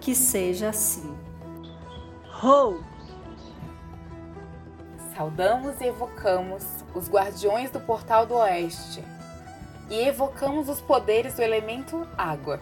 Que 0.00 0.14
seja 0.14 0.68
assim. 0.68 1.16
Ho! 2.42 2.84
Saudamos 5.16 5.80
e 5.80 5.86
evocamos 5.86 6.64
os 6.94 7.08
guardiões 7.08 7.70
do 7.70 7.80
Portal 7.80 8.26
do 8.26 8.34
Oeste 8.34 9.02
e 9.88 10.00
evocamos 10.00 10.68
os 10.68 10.80
poderes 10.80 11.34
do 11.34 11.42
elemento 11.42 12.06
água 12.16 12.60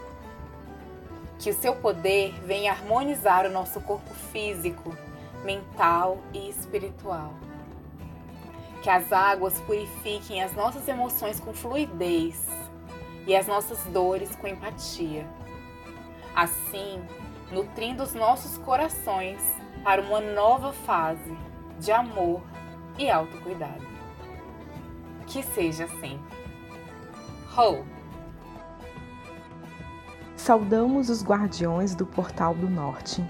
que 1.39 1.51
o 1.51 1.55
seu 1.55 1.75
poder 1.75 2.33
venha 2.45 2.71
harmonizar 2.71 3.45
o 3.47 3.51
nosso 3.51 3.81
corpo 3.81 4.15
físico, 4.31 4.97
mental 5.43 6.19
e 6.33 6.49
espiritual. 6.49 7.35
Que 8.81 8.89
as 8.89 9.13
águas 9.13 9.61
purifiquem 9.63 10.41
as 10.41 10.55
nossas 10.55 10.87
emoções 10.87 11.41
com 11.41 11.53
fluidez 11.53 12.41
e 13.27 13.35
as 13.37 13.47
nossas 13.47 13.83
dores 13.87 14.35
com 14.37 14.47
empatia. 14.47 15.27
Assim, 16.35 17.03
nutrindo 17.51 18.03
os 18.03 18.15
nossos 18.15 18.59
corações 18.59 19.41
para 19.85 20.01
uma 20.03 20.21
nova 20.21 20.73
fase 20.73 21.37
de 21.79 21.93
amor 21.93 22.43
e 22.99 23.11
autocuidado. 23.11 23.87
Que 25.27 25.43
seja 25.43 25.85
assim. 25.85 26.21
Ho! 27.57 27.85
saudamos 30.43 31.09
os 31.09 31.23
guardiões 31.23 31.95
do 31.95 32.05
Portal 32.05 32.53
do 32.53 32.69
Norte 32.69 33.25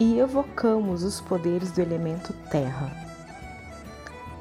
e 0.00 0.18
evocamos 0.18 1.02
os 1.02 1.20
poderes 1.20 1.70
do 1.72 1.82
elemento 1.82 2.32
Terra. 2.50 2.90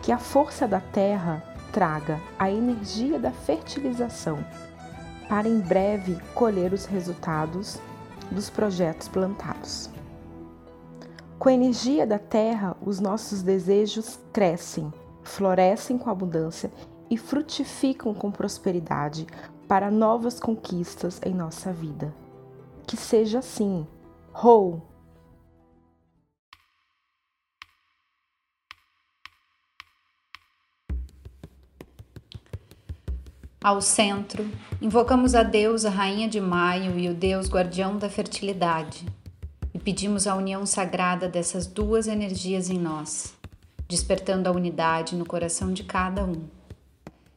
Que 0.01 0.13
a 0.13 0.17
força 0.17 0.65
da 0.65 0.79
Terra 0.79 1.43
traga 1.73 2.21
a 2.39 2.49
energia 2.49 3.19
da 3.19 3.31
fertilização 3.31 4.39
para 5.27 5.47
em 5.47 5.59
breve 5.59 6.17
colher 6.33 6.73
os 6.73 6.85
resultados 6.85 7.79
dos 8.31 8.49
projetos 8.49 9.07
plantados. 9.07 9.89
Com 11.39 11.49
a 11.49 11.53
energia 11.53 12.05
da 12.05 12.17
Terra, 12.17 12.75
os 12.83 12.99
nossos 12.99 13.41
desejos 13.41 14.19
crescem, 14.33 14.91
florescem 15.23 15.97
com 15.97 16.09
abundância 16.09 16.71
e 17.09 17.17
frutificam 17.17 18.13
com 18.13 18.31
prosperidade, 18.31 19.27
para 19.67 19.91
novas 19.91 20.39
conquistas 20.39 21.19
em 21.25 21.33
nossa 21.33 21.73
vida. 21.73 22.13
Que 22.85 22.95
seja 22.95 23.39
assim. 23.39 23.85
Ho! 24.33 24.81
Ao 33.63 33.81
centro, 33.81 34.47
invocamos 34.79 35.33
a 35.33 35.41
deusa 35.41 35.89
Rainha 35.89 36.29
de 36.29 36.39
Maio 36.39 36.97
e 36.99 37.09
o 37.09 37.13
Deus 37.13 37.49
Guardião 37.49 37.97
da 37.97 38.07
Fertilidade 38.07 39.03
e 39.73 39.79
pedimos 39.79 40.27
a 40.27 40.35
união 40.35 40.63
sagrada 40.63 41.27
dessas 41.27 41.65
duas 41.65 42.07
energias 42.07 42.69
em 42.69 42.77
nós, 42.77 43.35
despertando 43.87 44.47
a 44.47 44.51
unidade 44.51 45.15
no 45.15 45.25
coração 45.25 45.73
de 45.73 45.83
cada 45.83 46.23
um. 46.23 46.43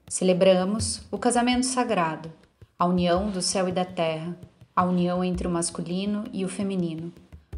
Celebramos 0.06 1.00
o 1.10 1.16
casamento 1.16 1.64
sagrado, 1.64 2.30
a 2.78 2.84
união 2.84 3.30
do 3.30 3.40
céu 3.40 3.66
e 3.66 3.72
da 3.72 3.86
terra, 3.86 4.36
a 4.76 4.84
união 4.84 5.24
entre 5.24 5.46
o 5.46 5.50
masculino 5.50 6.24
e 6.34 6.44
o 6.44 6.48
feminino, 6.48 7.10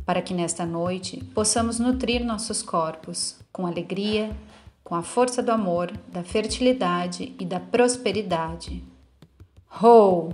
para 0.07 0.23
que 0.23 0.33
nesta 0.33 0.65
noite 0.65 1.17
possamos 1.35 1.81
nutrir 1.81 2.25
nossos 2.25 2.63
corpos 2.63 3.37
com 3.53 3.67
alegria, 3.67 4.31
com 4.83 4.95
a 4.95 5.03
força 5.03 5.43
do 5.43 5.51
amor, 5.51 5.91
da 6.09 6.23
fertilidade 6.23 7.35
e 7.39 7.47
da 7.47 7.61
prosperidade. 7.61 8.85
Ho! 9.83 10.31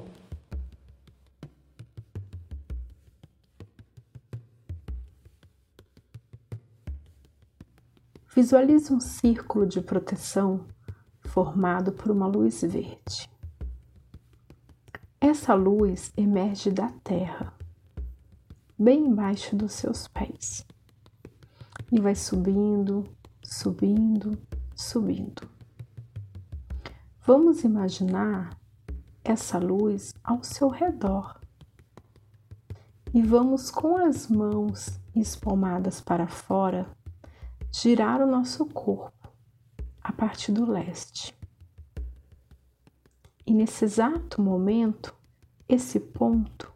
Visualize 8.34 8.92
um 8.92 9.00
círculo 9.00 9.66
de 9.66 9.80
proteção 9.80 10.64
formado 11.26 11.92
por 11.92 12.10
uma 12.10 12.26
luz 12.26 12.62
verde. 12.62 13.28
Essa 15.20 15.54
luz 15.54 16.12
emerge 16.16 16.70
da 16.70 16.88
terra, 17.02 17.52
bem 18.78 19.06
embaixo 19.06 19.56
dos 19.56 19.72
seus 19.72 20.06
pés, 20.06 20.64
e 21.90 22.00
vai 22.00 22.14
subindo, 22.14 23.04
subindo, 23.48 24.38
subindo. 24.76 25.48
Vamos 27.24 27.64
imaginar 27.64 28.50
essa 29.24 29.58
luz 29.58 30.12
ao 30.22 30.44
seu 30.44 30.68
redor 30.68 31.40
e 33.12 33.22
vamos 33.22 33.70
com 33.70 33.96
as 33.96 34.28
mãos 34.28 35.00
espalmadas 35.16 35.98
para 35.98 36.28
fora 36.28 36.90
girar 37.72 38.20
o 38.20 38.26
nosso 38.26 38.66
corpo 38.66 39.32
a 40.02 40.12
parte 40.12 40.52
do 40.52 40.70
leste. 40.70 41.34
E 43.46 43.54
nesse 43.54 43.86
exato 43.86 44.42
momento, 44.42 45.16
esse 45.66 45.98
ponto 45.98 46.70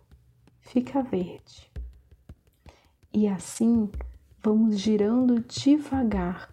fica 0.59 1.03
verde. 1.03 1.71
E 3.13 3.29
assim 3.29 3.91
vamos 4.43 4.81
girando 4.81 5.39
devagar 5.41 6.52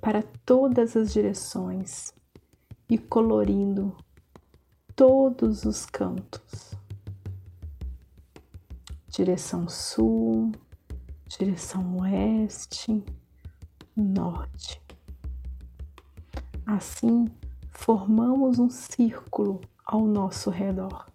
para 0.00 0.22
todas 0.44 0.96
as 0.96 1.12
direções 1.12 2.12
e 2.88 2.96
colorindo 2.96 3.96
todos 4.94 5.64
os 5.64 5.84
cantos. 5.84 6.74
Direção 9.08 9.68
sul, 9.68 10.52
direção 11.26 11.98
oeste, 11.98 13.04
norte. 13.96 14.80
Assim, 16.64 17.26
formamos 17.70 18.58
um 18.58 18.70
círculo 18.70 19.60
ao 19.84 20.06
nosso 20.06 20.50
redor. 20.50 21.06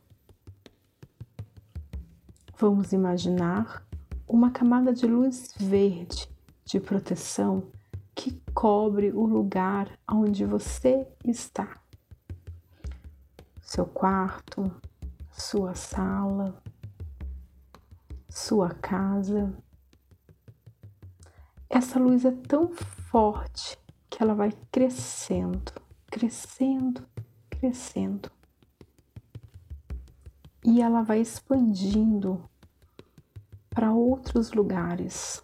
Vamos 2.57 2.91
imaginar 2.91 3.85
uma 4.27 4.51
camada 4.51 4.93
de 4.93 5.05
luz 5.05 5.53
verde 5.57 6.29
de 6.65 6.79
proteção 6.79 7.71
que 8.15 8.41
cobre 8.53 9.11
o 9.11 9.25
lugar 9.25 9.97
onde 10.09 10.45
você 10.45 11.07
está. 11.25 11.79
Seu 13.61 13.85
quarto, 13.85 14.71
sua 15.31 15.73
sala, 15.75 16.61
sua 18.29 18.69
casa. 18.69 19.53
Essa 21.69 21.99
luz 21.99 22.23
é 22.23 22.31
tão 22.31 22.71
forte 22.73 23.77
que 24.09 24.21
ela 24.21 24.35
vai 24.35 24.51
crescendo, 24.71 25.71
crescendo, 26.07 27.03
crescendo. 27.49 28.31
E 30.63 30.81
ela 30.81 31.01
vai 31.01 31.19
expandindo 31.19 32.47
para 33.71 33.91
outros 33.91 34.51
lugares, 34.51 35.43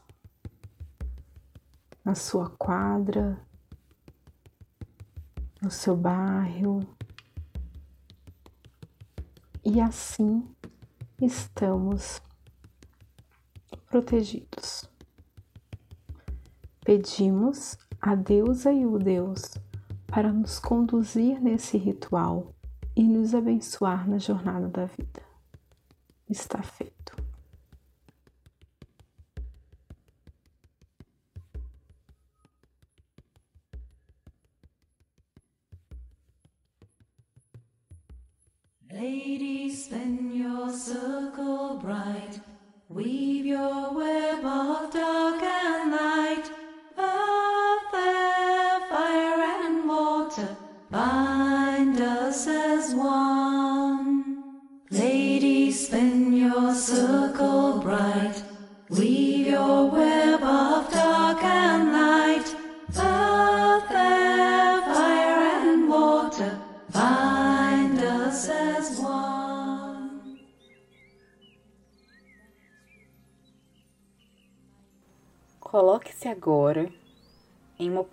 na 2.10 2.16
sua 2.16 2.50
quadra, 2.50 3.40
no 5.62 5.70
seu 5.70 5.96
bairro. 5.96 6.80
E 9.64 9.80
assim 9.80 10.44
estamos 11.22 12.20
protegidos. 13.86 14.90
Pedimos 16.84 17.78
a 18.02 18.16
deusa 18.16 18.74
e 18.74 18.88
o 18.88 18.98
Deus 18.98 19.44
para 20.08 20.34
nos 20.34 20.58
conduzir 20.58 21.40
nesse 21.40 21.78
ritual 21.78 22.56
e 22.96 23.04
nos 23.04 23.36
abençoar 23.36 24.10
na 24.10 24.18
jornada 24.18 24.68
da 24.68 24.86
vida. 24.86 25.22
Está 26.28 26.64
feito. 26.64 26.99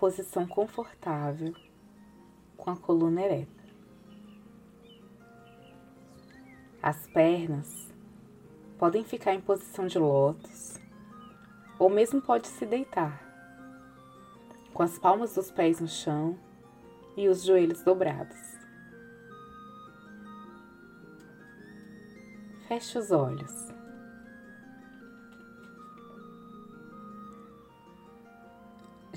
Posição 0.07 0.47
confortável 0.47 1.53
com 2.55 2.71
a 2.71 2.77
coluna 2.77 3.23
ereta. 3.23 3.65
As 6.81 7.05
pernas 7.07 7.93
podem 8.77 9.03
ficar 9.03 9.33
em 9.33 9.41
posição 9.41 9.85
de 9.85 9.99
lótus 9.99 10.79
ou 11.77 11.89
mesmo 11.89 12.21
pode 12.21 12.47
se 12.47 12.65
deitar, 12.65 13.21
com 14.73 14.81
as 14.81 14.97
palmas 14.97 15.35
dos 15.35 15.51
pés 15.51 15.81
no 15.81 15.89
chão 15.89 16.39
e 17.17 17.27
os 17.27 17.43
joelhos 17.43 17.83
dobrados. 17.83 18.55
Feche 22.69 22.97
os 22.97 23.11
olhos. 23.11 23.76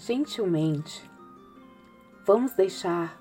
Gentilmente, 0.00 1.10
vamos 2.24 2.54
deixar 2.54 3.20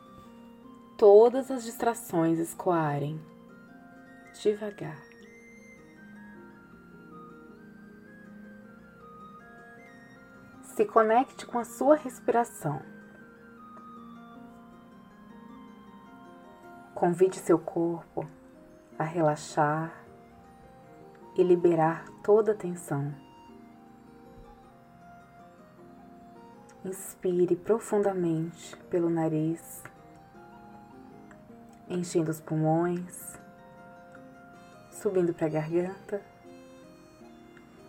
todas 0.98 1.52
as 1.52 1.66
distrações 1.66 2.40
escoarem 2.40 3.20
devagar. 4.42 4.98
Se 10.64 10.86
conecte 10.86 11.46
com 11.46 11.60
a 11.60 11.66
sua 11.66 11.98
respiração. 11.98 12.82
Convide 16.96 17.40
seu 17.40 17.60
corpo 17.60 18.26
a 18.98 19.04
relaxar 19.04 19.94
e 21.36 21.44
liberar 21.44 22.06
toda 22.24 22.54
a 22.54 22.56
tensão. 22.56 23.29
Inspire 26.86 27.56
profundamente 27.56 28.78
pelo 28.90 29.10
nariz 29.10 29.84
enchendo 31.90 32.30
os 32.30 32.40
pulmões, 32.40 33.34
subindo 34.92 35.34
para 35.34 35.48
a 35.48 35.50
garganta. 35.50 36.22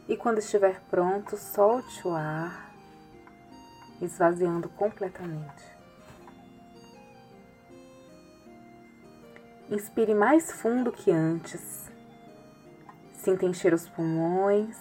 E 0.09 0.17
quando 0.17 0.39
estiver 0.39 0.81
pronto, 0.91 1.37
solte 1.37 2.07
o 2.09 2.15
ar, 2.15 2.75
esvaziando 4.01 4.69
completamente. 4.71 5.71
Inspire 9.71 10.15
mais 10.15 10.51
fundo 10.51 10.91
que 10.91 11.13
antes. 11.13 11.89
Sinta 13.13 13.45
encher 13.45 13.75
os 13.75 13.87
pulmões, 13.87 14.77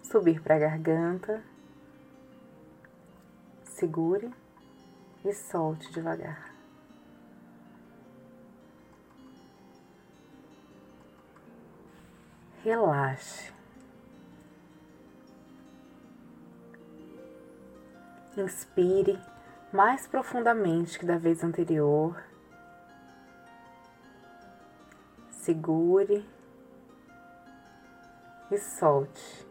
subir 0.00 0.40
para 0.40 0.54
a 0.54 0.58
garganta. 0.58 1.42
Segure 3.78 4.28
e 5.24 5.32
solte 5.32 5.92
devagar. 5.92 6.48
relaxe. 12.68 13.52
Inspire 18.36 19.18
mais 19.72 20.06
profundamente 20.06 20.98
que 20.98 21.06
da 21.06 21.16
vez 21.16 21.42
anterior. 21.42 22.22
Segure 25.30 26.28
e 28.50 28.58
solte, 28.58 29.46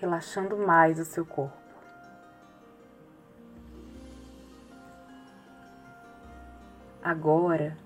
relaxando 0.00 0.56
mais 0.56 0.98
o 0.98 1.04
seu 1.04 1.24
corpo. 1.24 1.65
Agora, 7.06 7.76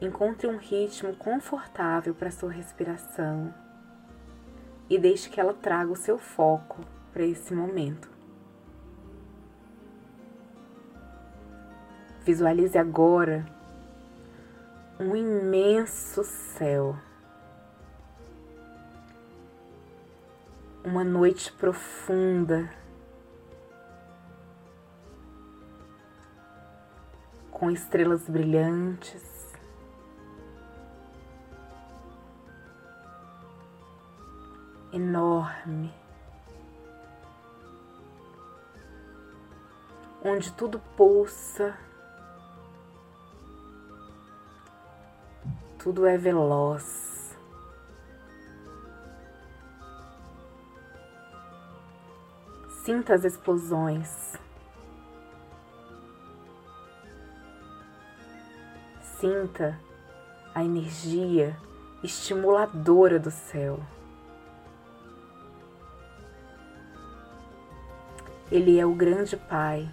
Encontre 0.00 0.46
um 0.46 0.58
ritmo 0.58 1.16
confortável 1.16 2.14
para 2.14 2.30
sua 2.30 2.52
respiração 2.52 3.54
e 4.90 4.98
deixe 4.98 5.30
que 5.30 5.40
ela 5.40 5.54
traga 5.54 5.90
o 5.90 5.96
seu 5.96 6.18
foco 6.18 6.84
para 7.10 7.24
esse 7.24 7.54
momento. 7.54 8.06
Visualize 12.22 12.76
agora 12.76 13.46
um 15.00 15.16
imenso 15.16 16.22
céu. 16.22 16.96
Uma 20.84 21.02
noite 21.02 21.50
profunda. 21.50 22.68
Com 27.64 27.70
estrelas 27.70 28.28
brilhantes. 28.28 29.24
enorme, 34.92 35.90
onde 40.22 40.52
tudo 40.52 40.78
pulsa, 40.94 41.74
tudo 45.78 46.06
é 46.06 46.18
veloz. 46.18 47.34
Sinta 52.84 53.14
as 53.14 53.24
explosões. 53.24 54.43
Sinta 59.20 59.78
a 60.54 60.64
energia 60.64 61.56
estimuladora 62.02 63.18
do 63.18 63.30
céu. 63.30 63.78
Ele 68.50 68.78
é 68.78 68.84
o 68.84 68.92
grande 68.92 69.36
Pai, 69.36 69.88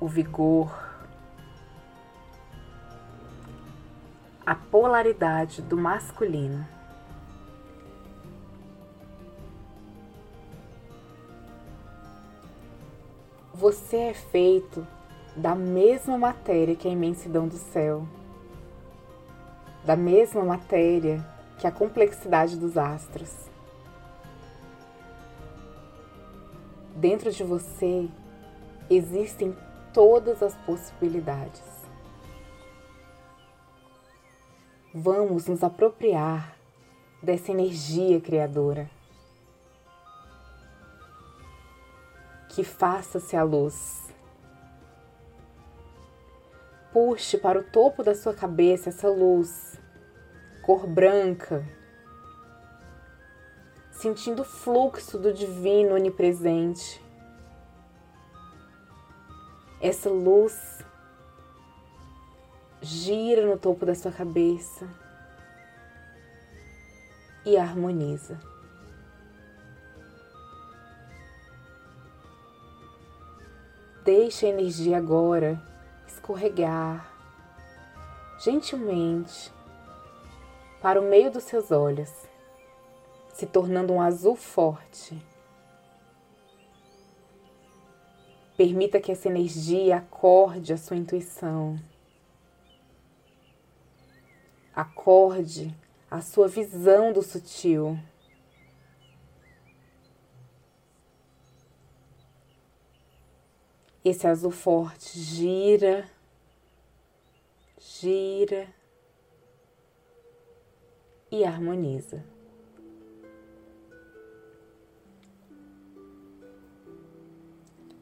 o 0.00 0.08
vigor, 0.08 0.76
a 4.44 4.54
polaridade 4.54 5.62
do 5.62 5.76
masculino. 5.76 6.66
Você 13.54 13.96
é 13.96 14.14
feito 14.14 14.84
da 15.36 15.54
mesma 15.54 16.16
matéria 16.16 16.76
que 16.76 16.86
a 16.86 16.90
imensidão 16.90 17.48
do 17.48 17.56
céu, 17.56 18.06
da 19.84 19.96
mesma 19.96 20.44
matéria 20.44 21.24
que 21.58 21.66
a 21.66 21.72
complexidade 21.72 22.56
dos 22.56 22.76
astros. 22.76 23.32
Dentro 26.96 27.30
de 27.32 27.42
você 27.42 28.08
existem 28.88 29.56
todas 29.92 30.42
as 30.42 30.54
possibilidades. 30.58 31.62
Vamos 34.94 35.46
nos 35.48 35.64
apropriar 35.64 36.56
dessa 37.20 37.50
energia 37.50 38.20
criadora. 38.20 38.88
Que 42.50 42.62
faça-se 42.62 43.36
a 43.36 43.42
luz. 43.42 44.03
Puxe 46.94 47.36
para 47.36 47.58
o 47.58 47.64
topo 47.64 48.04
da 48.04 48.14
sua 48.14 48.32
cabeça 48.32 48.88
essa 48.88 49.08
luz, 49.08 49.80
cor 50.62 50.86
branca, 50.86 51.66
sentindo 53.90 54.42
o 54.42 54.44
fluxo 54.44 55.18
do 55.18 55.32
divino 55.32 55.96
onipresente. 55.96 57.04
Essa 59.80 60.08
luz 60.08 60.84
gira 62.80 63.44
no 63.44 63.58
topo 63.58 63.84
da 63.84 63.96
sua 63.96 64.12
cabeça 64.12 64.88
e 67.44 67.56
harmoniza. 67.56 68.38
Deixe 74.04 74.46
a 74.46 74.50
energia 74.50 74.96
agora 74.96 75.73
escorregar 76.24 77.12
gentilmente 78.38 79.52
para 80.80 80.98
o 80.98 81.04
meio 81.04 81.30
dos 81.30 81.44
seus 81.44 81.70
olhos, 81.70 82.10
se 83.34 83.44
tornando 83.44 83.92
um 83.92 84.00
azul 84.00 84.34
forte. 84.34 85.20
Permita 88.56 89.00
que 89.00 89.12
essa 89.12 89.28
energia 89.28 89.98
acorde 89.98 90.72
a 90.72 90.78
sua 90.78 90.96
intuição. 90.96 91.78
Acorde 94.74 95.74
a 96.10 96.22
sua 96.22 96.48
visão 96.48 97.12
do 97.12 97.22
sutil. 97.22 97.98
Esse 104.04 104.26
azul 104.26 104.50
forte 104.50 105.18
gira, 105.18 106.06
gira 108.04 108.68
e 111.30 111.42
harmoniza. 111.42 112.22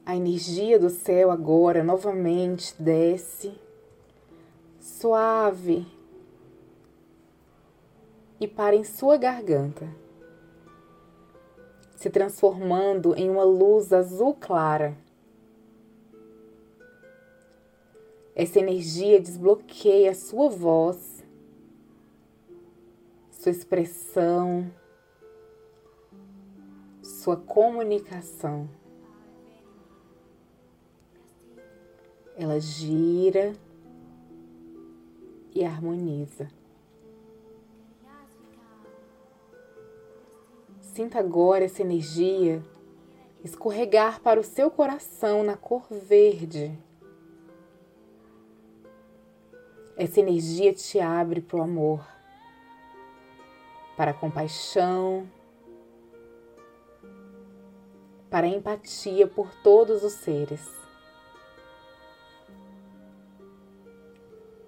A 0.04 0.16
energia 0.16 0.76
do 0.76 0.90
céu 0.90 1.30
agora 1.30 1.84
novamente 1.84 2.74
desce, 2.82 3.54
suave, 4.80 5.86
e 8.40 8.48
para 8.48 8.74
em 8.74 8.82
sua 8.82 9.16
garganta, 9.16 9.88
se 11.94 12.10
transformando 12.10 13.14
em 13.14 13.30
uma 13.30 13.44
luz 13.44 13.92
azul 13.92 14.34
clara. 14.34 14.96
Essa 18.34 18.58
energia 18.58 19.20
desbloqueia 19.20 20.10
a 20.10 20.14
sua 20.14 20.48
voz, 20.48 21.22
sua 23.30 23.52
expressão, 23.52 24.72
sua 27.02 27.36
comunicação. 27.36 28.68
Ela 32.36 32.58
gira 32.58 33.52
e 35.54 35.62
harmoniza. 35.62 36.48
Sinta 40.80 41.18
agora 41.18 41.64
essa 41.64 41.82
energia 41.82 42.62
escorregar 43.44 44.20
para 44.20 44.40
o 44.40 44.44
seu 44.44 44.70
coração 44.70 45.42
na 45.42 45.56
cor 45.56 45.86
verde. 45.90 46.78
Essa 50.02 50.18
energia 50.18 50.72
te 50.72 50.98
abre 50.98 51.40
para 51.40 51.58
o 51.58 51.62
amor, 51.62 52.04
para 53.96 54.10
a 54.10 54.14
compaixão, 54.14 55.30
para 58.28 58.48
a 58.48 58.50
empatia 58.50 59.28
por 59.28 59.48
todos 59.62 60.02
os 60.02 60.14
seres. 60.14 60.68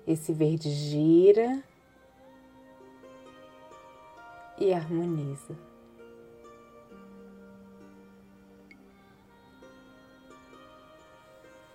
Esse 0.07 0.33
verde 0.33 0.70
gira 0.70 1.64
e 4.57 4.73
harmoniza. 4.73 5.59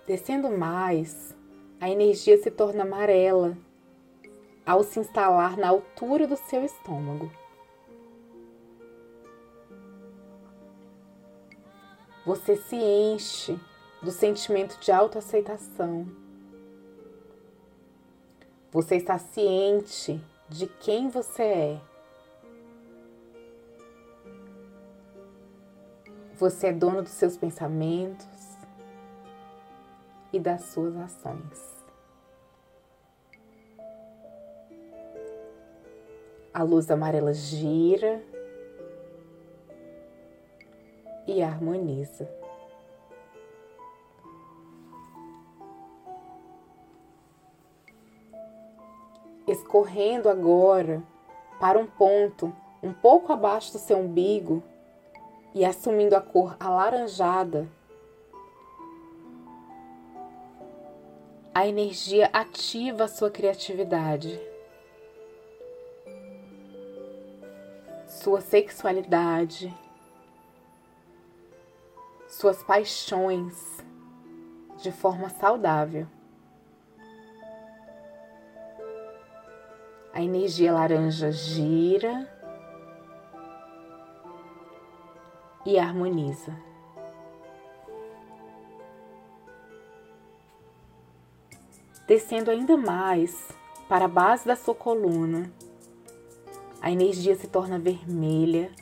Descendo 0.06 0.48
mais, 0.48 1.38
a 1.80 1.88
energia 1.88 2.36
se 2.42 2.50
torna 2.50 2.82
amarela 2.82 3.56
ao 4.66 4.84
se 4.84 5.00
instalar 5.00 5.56
na 5.56 5.68
altura 5.68 6.26
do 6.26 6.36
seu 6.36 6.62
estômago. 6.62 7.32
Você 12.26 12.56
se 12.56 12.76
enche 12.76 13.58
do 14.02 14.10
sentimento 14.10 14.78
de 14.78 14.92
autoaceitação. 14.92 16.06
Você 18.70 18.96
está 18.96 19.18
ciente 19.18 20.22
de 20.48 20.66
quem 20.66 21.08
você 21.08 21.42
é. 21.42 21.80
Você 26.34 26.68
é 26.68 26.72
dono 26.72 27.02
dos 27.02 27.12
seus 27.12 27.36
pensamentos 27.36 28.39
e 30.32 30.38
das 30.38 30.62
suas 30.66 30.96
ações. 30.96 31.80
A 36.52 36.62
luz 36.62 36.90
amarela 36.90 37.32
gira 37.32 38.22
e 41.26 41.42
harmoniza. 41.42 42.28
Escorrendo 49.46 50.28
agora 50.28 51.02
para 51.58 51.78
um 51.78 51.86
ponto 51.86 52.52
um 52.82 52.92
pouco 52.92 53.32
abaixo 53.32 53.72
do 53.72 53.78
seu 53.78 53.98
umbigo 53.98 54.62
e 55.54 55.64
assumindo 55.64 56.16
a 56.16 56.20
cor 56.20 56.56
alaranjada, 56.58 57.68
a 61.60 61.66
energia 61.66 62.30
ativa 62.32 63.04
a 63.04 63.08
sua 63.08 63.30
criatividade. 63.30 64.40
sua 68.06 68.40
sexualidade, 68.40 69.74
suas 72.28 72.62
paixões 72.62 73.82
de 74.78 74.92
forma 74.92 75.30
saudável. 75.30 76.06
A 80.12 80.20
energia 80.20 80.72
laranja 80.72 81.30
gira 81.30 82.28
e 85.64 85.78
harmoniza. 85.78 86.69
Descendo 92.10 92.50
ainda 92.50 92.76
mais 92.76 93.52
para 93.88 94.06
a 94.06 94.08
base 94.08 94.44
da 94.44 94.56
sua 94.56 94.74
coluna 94.74 95.48
a 96.82 96.90
energia 96.90 97.36
se 97.36 97.46
torna 97.46 97.78
vermelha 97.78 98.72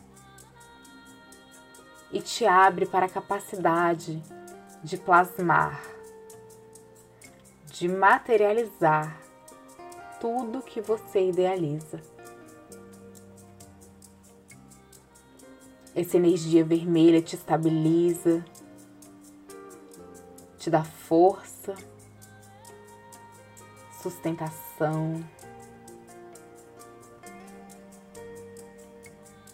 e 2.11 2.23
te 2.23 2.47
abre 2.47 2.87
para 2.87 3.05
a 3.05 3.09
capacidade 3.11 4.23
de 4.83 4.97
plasmar, 4.97 5.79
de 7.67 7.87
materializar 7.87 9.21
tudo 10.19 10.63
que 10.63 10.81
você 10.81 11.29
idealiza. 11.29 12.01
Essa 15.95 16.17
energia 16.17 16.65
vermelha 16.65 17.21
te 17.21 17.35
estabiliza, 17.35 18.43
te 20.57 20.71
dá 20.71 20.83
força, 20.83 21.58
sustentação. 24.09 25.23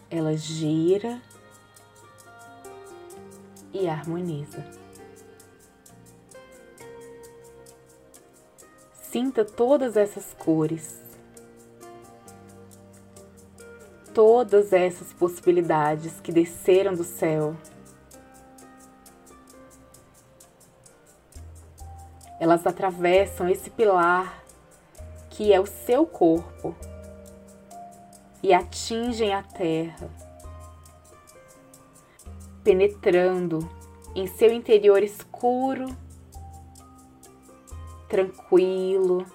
Ela 0.09 0.37
gira 0.37 1.21
e 3.73 3.87
harmoniza. 3.87 4.65
Sinta 8.93 9.43
todas 9.43 9.97
essas 9.97 10.33
cores, 10.33 11.01
todas 14.13 14.71
essas 14.71 15.11
possibilidades 15.13 16.19
que 16.21 16.31
desceram 16.31 16.93
do 16.93 17.03
céu. 17.03 17.55
Elas 22.39 22.65
atravessam 22.67 23.49
esse 23.49 23.69
pilar 23.69 24.44
que 25.35 25.51
é 25.51 25.59
o 25.59 25.65
seu 25.65 26.05
corpo 26.05 26.73
e 28.41 28.53
atingem 28.53 29.33
a 29.33 29.43
terra, 29.43 30.09
penetrando 32.63 33.69
em 34.15 34.27
seu 34.27 34.53
interior 34.53 35.03
escuro, 35.03 35.87
tranquilo, 38.07 39.25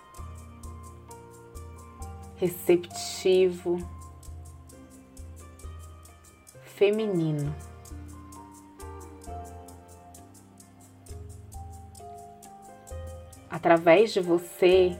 receptivo, 2.36 3.76
feminino. 6.62 7.54
Através 13.50 14.14
de 14.14 14.20
você, 14.20 14.98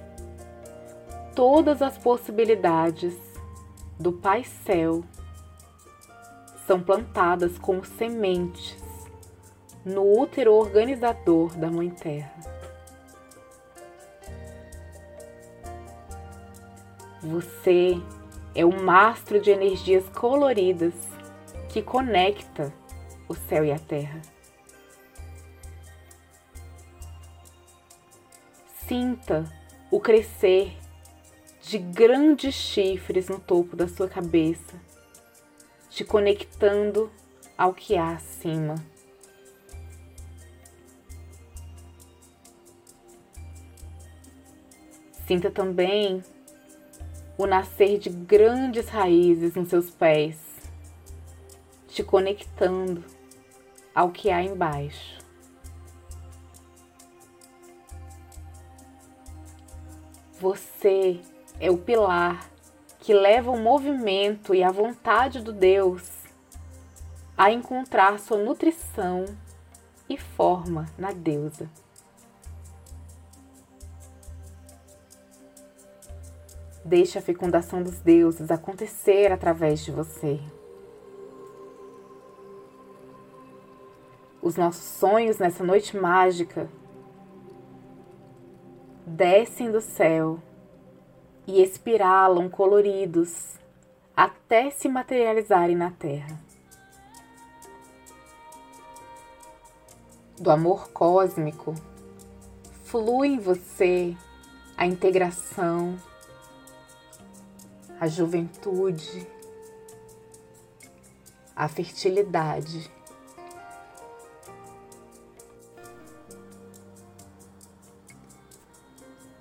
todas 1.35 1.83
as 1.83 1.97
possibilidades 1.99 3.15
do 3.99 4.13
Pai 4.13 4.45
Céu 4.45 5.05
são 6.67 6.81
plantadas 6.81 7.59
como 7.59 7.85
sementes 7.85 8.77
no 9.85 10.03
útero 10.21 10.55
organizador 10.55 11.57
da 11.57 11.71
Mãe 11.71 11.91
Terra. 11.91 12.33
Você 17.23 18.01
é 18.55 18.65
um 18.65 18.83
mastro 18.83 19.41
de 19.41 19.51
energias 19.51 20.09
coloridas 20.09 20.95
que 21.69 21.83
conecta 21.83 22.73
o 23.29 23.35
céu 23.35 23.65
e 23.65 23.71
a 23.71 23.79
terra. 23.79 24.21
Sinta 28.87 29.45
o 29.91 30.01
crescer 30.01 30.80
de 31.71 31.79
grandes 31.79 32.53
chifres 32.57 33.29
no 33.29 33.39
topo 33.39 33.77
da 33.77 33.87
sua 33.87 34.09
cabeça, 34.09 34.75
te 35.89 36.05
conectando 36.05 37.09
ao 37.57 37.73
que 37.73 37.97
há 37.97 38.11
acima. 38.11 38.75
Sinta 45.29 45.49
também 45.49 46.25
o 47.39 47.47
nascer 47.47 48.01
de 48.01 48.11
grandes 48.11 48.89
raízes 48.89 49.55
nos 49.55 49.69
seus 49.69 49.93
pés, 49.93 50.41
te 51.87 52.03
conectando 52.03 53.05
ao 53.95 54.11
que 54.11 54.29
há 54.29 54.43
embaixo. 54.43 55.21
Você 60.41 61.21
é 61.61 61.71
o 61.71 61.77
pilar 61.77 62.51
que 62.99 63.13
leva 63.13 63.51
o 63.51 63.59
movimento 63.59 64.55
e 64.55 64.63
a 64.63 64.71
vontade 64.71 65.41
do 65.41 65.53
Deus 65.53 66.11
a 67.37 67.51
encontrar 67.53 68.19
sua 68.19 68.39
nutrição 68.39 69.27
e 70.09 70.17
forma 70.17 70.87
na 70.99 71.13
deusa. 71.13 71.71
Deixe 76.85 77.19
a 77.19 77.23
fecundação 77.23 77.83
dos 77.83 78.01
deuses 78.01 78.51
acontecer 78.51 79.31
através 79.31 79.85
de 79.85 79.93
você. 79.93 80.41
Os 84.43 84.57
nossos 84.57 84.83
sonhos 84.83 85.39
nessa 85.39 85.63
noite 85.63 85.97
mágica 85.97 86.69
descem 89.07 89.71
do 89.71 89.81
céu 89.81 90.39
e 91.51 91.63
espiralam 91.63 92.49
coloridos 92.49 93.59
até 94.17 94.71
se 94.71 94.89
materializarem 94.89 95.75
na 95.75 95.91
terra. 95.91 96.41
Do 100.39 100.51
amor 100.51 100.91
cósmico 100.93 101.75
flui 102.85 103.29
em 103.29 103.39
você 103.41 104.17
a 104.77 104.87
integração, 104.87 105.99
a 107.99 108.07
juventude, 108.07 109.27
a 111.57 111.69
fertilidade. 111.69 112.91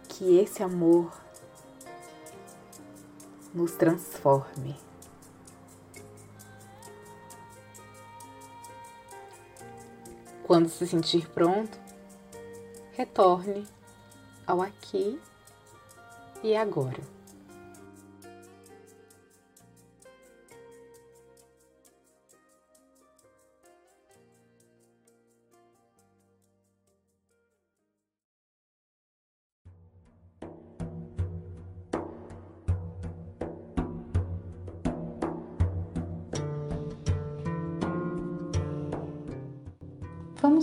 Que 0.08 0.40
esse 0.40 0.62
amor 0.64 1.29
nos 3.54 3.74
transforme. 3.74 4.76
Quando 10.44 10.68
se 10.70 10.88
sentir 10.88 11.30
pronto, 11.30 11.80
retorne 12.94 13.68
ao 14.48 14.62
aqui 14.62 15.20
e 16.42 16.56
agora. 16.56 17.19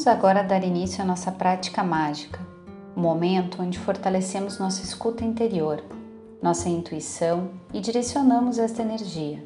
Vamos 0.07 0.21
agora 0.21 0.45
dar 0.45 0.63
início 0.63 1.03
à 1.03 1.05
nossa 1.05 1.33
prática 1.33 1.83
mágica, 1.83 2.39
o 2.95 3.01
um 3.01 3.03
momento 3.03 3.61
onde 3.61 3.77
fortalecemos 3.77 4.57
nossa 4.57 4.81
escuta 4.85 5.25
interior, 5.25 5.83
nossa 6.41 6.69
intuição 6.69 7.51
e 7.75 7.81
direcionamos 7.81 8.57
esta 8.57 8.83
energia. 8.83 9.45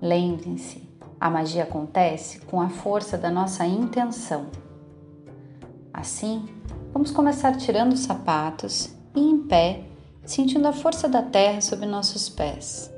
Lembrem-se, 0.00 0.88
a 1.20 1.28
magia 1.28 1.64
acontece 1.64 2.40
com 2.46 2.58
a 2.58 2.70
força 2.70 3.18
da 3.18 3.30
nossa 3.30 3.66
intenção. 3.66 4.46
Assim, 5.92 6.48
vamos 6.90 7.10
começar 7.10 7.54
tirando 7.58 7.92
os 7.92 8.00
sapatos 8.00 8.94
e 9.14 9.20
em 9.20 9.42
pé, 9.42 9.82
sentindo 10.24 10.66
a 10.66 10.72
força 10.72 11.06
da 11.06 11.20
terra 11.20 11.60
sob 11.60 11.84
nossos 11.84 12.30
pés. 12.30 12.90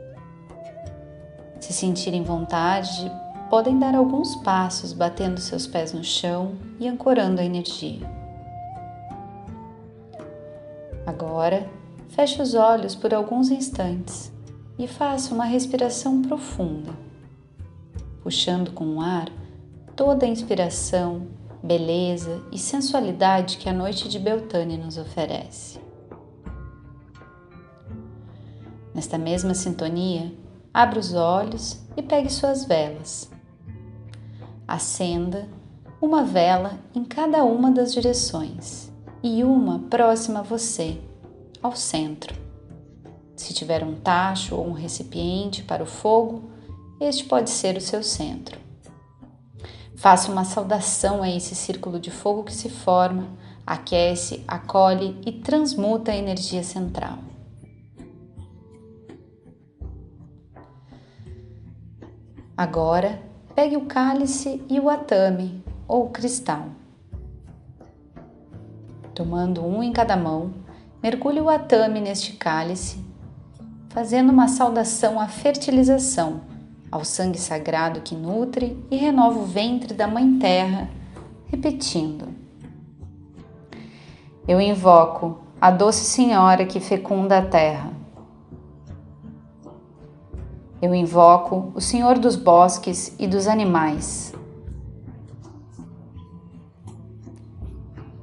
Se 1.59 1.73
sentirem 1.73 2.23
vontade, 2.23 3.11
podem 3.49 3.79
dar 3.79 3.95
alguns 3.95 4.35
passos 4.37 4.93
batendo 4.93 5.41
seus 5.41 5.67
pés 5.67 5.93
no 5.93 6.03
chão 6.03 6.57
e 6.81 6.89
ancorando 6.89 7.41
a 7.41 7.45
energia. 7.45 8.11
Agora, 11.07 11.69
feche 12.09 12.43
os 12.43 12.55
olhos 12.55 12.97
por 12.97 13.15
alguns 13.15 13.51
instantes 13.51 14.33
e 14.77 14.89
faça 14.89 15.33
uma 15.33 15.45
respiração 15.45 16.21
profunda, 16.23 16.91
puxando 18.23 18.73
com 18.73 18.97
o 18.97 19.01
ar 19.01 19.29
toda 19.95 20.27
a 20.27 20.29
inspiração, 20.29 21.29
beleza 21.63 22.43
e 22.51 22.59
sensualidade 22.59 23.59
que 23.59 23.69
a 23.69 23.73
noite 23.73 24.09
de 24.09 24.19
Beltane 24.19 24.77
nos 24.77 24.99
oferece. 24.99 25.79
Nesta 28.93 29.17
mesma 29.17 29.55
sintonia, 29.55 30.33
abra 30.75 30.99
os 30.99 31.15
olhos 31.15 31.81
e 31.97 32.03
pegue 32.03 32.31
suas 32.31 32.65
velas 32.65 33.31
Acenda 34.67 35.49
uma 36.01 36.25
vela 36.25 36.79
em 36.95 37.05
cada 37.05 37.45
uma 37.45 37.71
das 37.71 37.93
direções 37.93 38.93
e 39.23 39.45
uma 39.45 39.79
próxima 39.91 40.41
a 40.41 40.43
você, 40.43 40.99
ao 41.63 41.75
centro. 41.75 42.35
Se 43.37 43.53
tiver 43.53 43.85
um 43.85 43.95
tacho 43.95 44.57
ou 44.57 44.67
um 44.67 44.73
recipiente 44.73 45.63
para 45.63 45.83
o 45.83 45.87
fogo, 45.87 46.51
este 47.01 47.25
pode 47.25 47.51
ser 47.51 47.77
o 47.77 47.81
seu 47.81 48.03
centro. 48.03 48.59
Faça 49.95 50.31
uma 50.31 50.45
saudação 50.45 51.23
a 51.23 51.31
esse 51.31 51.55
círculo 51.55 51.99
de 51.99 52.11
fogo 52.11 52.45
que 52.45 52.53
se 52.53 52.69
forma, 52.69 53.29
aquece, 53.67 54.45
acolhe 54.47 55.19
e 55.25 55.33
transmuta 55.33 56.13
a 56.13 56.17
energia 56.17 56.63
central. 56.63 57.19
Agora, 62.57 63.21
pegue 63.57 63.75
o 63.75 63.87
cálice 63.87 64.63
e 64.69 64.79
o 64.79 64.91
atame 64.91 65.65
ou 65.89 66.11
cristal. 66.11 66.67
Tomando 69.15 69.65
um 69.65 69.83
em 69.83 69.95
cada 69.95 70.15
mão, 70.15 70.53
mergulhe 71.03 71.41
o 71.41 71.49
atame 71.49 71.99
neste 71.99 72.35
cálice, 72.35 73.03
fazendo 73.89 74.31
uma 74.31 74.47
saudação 74.47 75.19
à 75.19 75.27
fertilização, 75.27 76.43
ao 76.93 77.03
sangue 77.03 77.39
sagrado 77.39 78.03
que 78.03 78.15
nutre 78.15 78.77
e 78.91 78.97
renova 78.97 79.39
o 79.39 79.47
ventre 79.47 79.95
da 79.95 80.07
Mãe 80.07 80.39
Terra, 80.39 80.91
repetindo: 81.47 82.29
Eu 84.47 84.61
invoco 84.61 85.41
a 85.59 85.71
doce 85.71 86.05
Senhora 86.05 86.67
que 86.67 86.79
fecunda 86.79 87.39
a 87.39 87.43
terra. 87.43 87.96
Eu 90.81 90.95
invoco 90.95 91.73
o 91.75 91.81
Senhor 91.81 92.19
dos 92.19 92.37
bosques 92.37 93.15
e 93.19 93.27
dos 93.27 93.47
animais. 93.47 94.35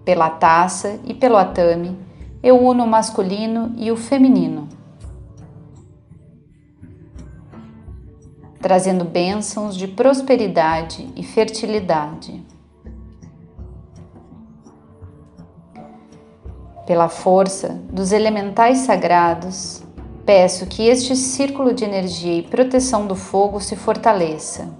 Pela 0.05 0.29
taça 0.29 0.99
e 1.03 1.13
pelo 1.13 1.37
atame, 1.37 1.97
eu 2.43 2.59
uno 2.61 2.83
o 2.83 2.87
masculino 2.87 3.73
e 3.77 3.89
o 3.89 3.95
feminino, 3.95 4.67
trazendo 8.59 9.05
bênçãos 9.05 9.77
de 9.77 9.87
prosperidade 9.87 11.09
e 11.15 11.23
fertilidade. 11.23 12.45
Pela 16.85 17.07
força 17.07 17.81
dos 17.89 18.11
elementais 18.11 18.79
sagrados, 18.79 19.81
peço 20.25 20.67
que 20.67 20.83
este 20.83 21.15
círculo 21.15 21.73
de 21.73 21.83
energia 21.83 22.37
e 22.37 22.43
proteção 22.43 23.05
do 23.05 23.15
fogo 23.15 23.59
se 23.59 23.75
fortaleça 23.75 24.73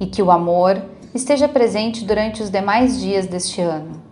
e 0.00 0.06
que 0.06 0.22
o 0.22 0.30
amor 0.30 0.82
esteja 1.14 1.48
presente 1.48 2.04
durante 2.04 2.42
os 2.42 2.50
demais 2.50 3.00
dias 3.00 3.26
deste 3.26 3.60
ano. 3.60 4.02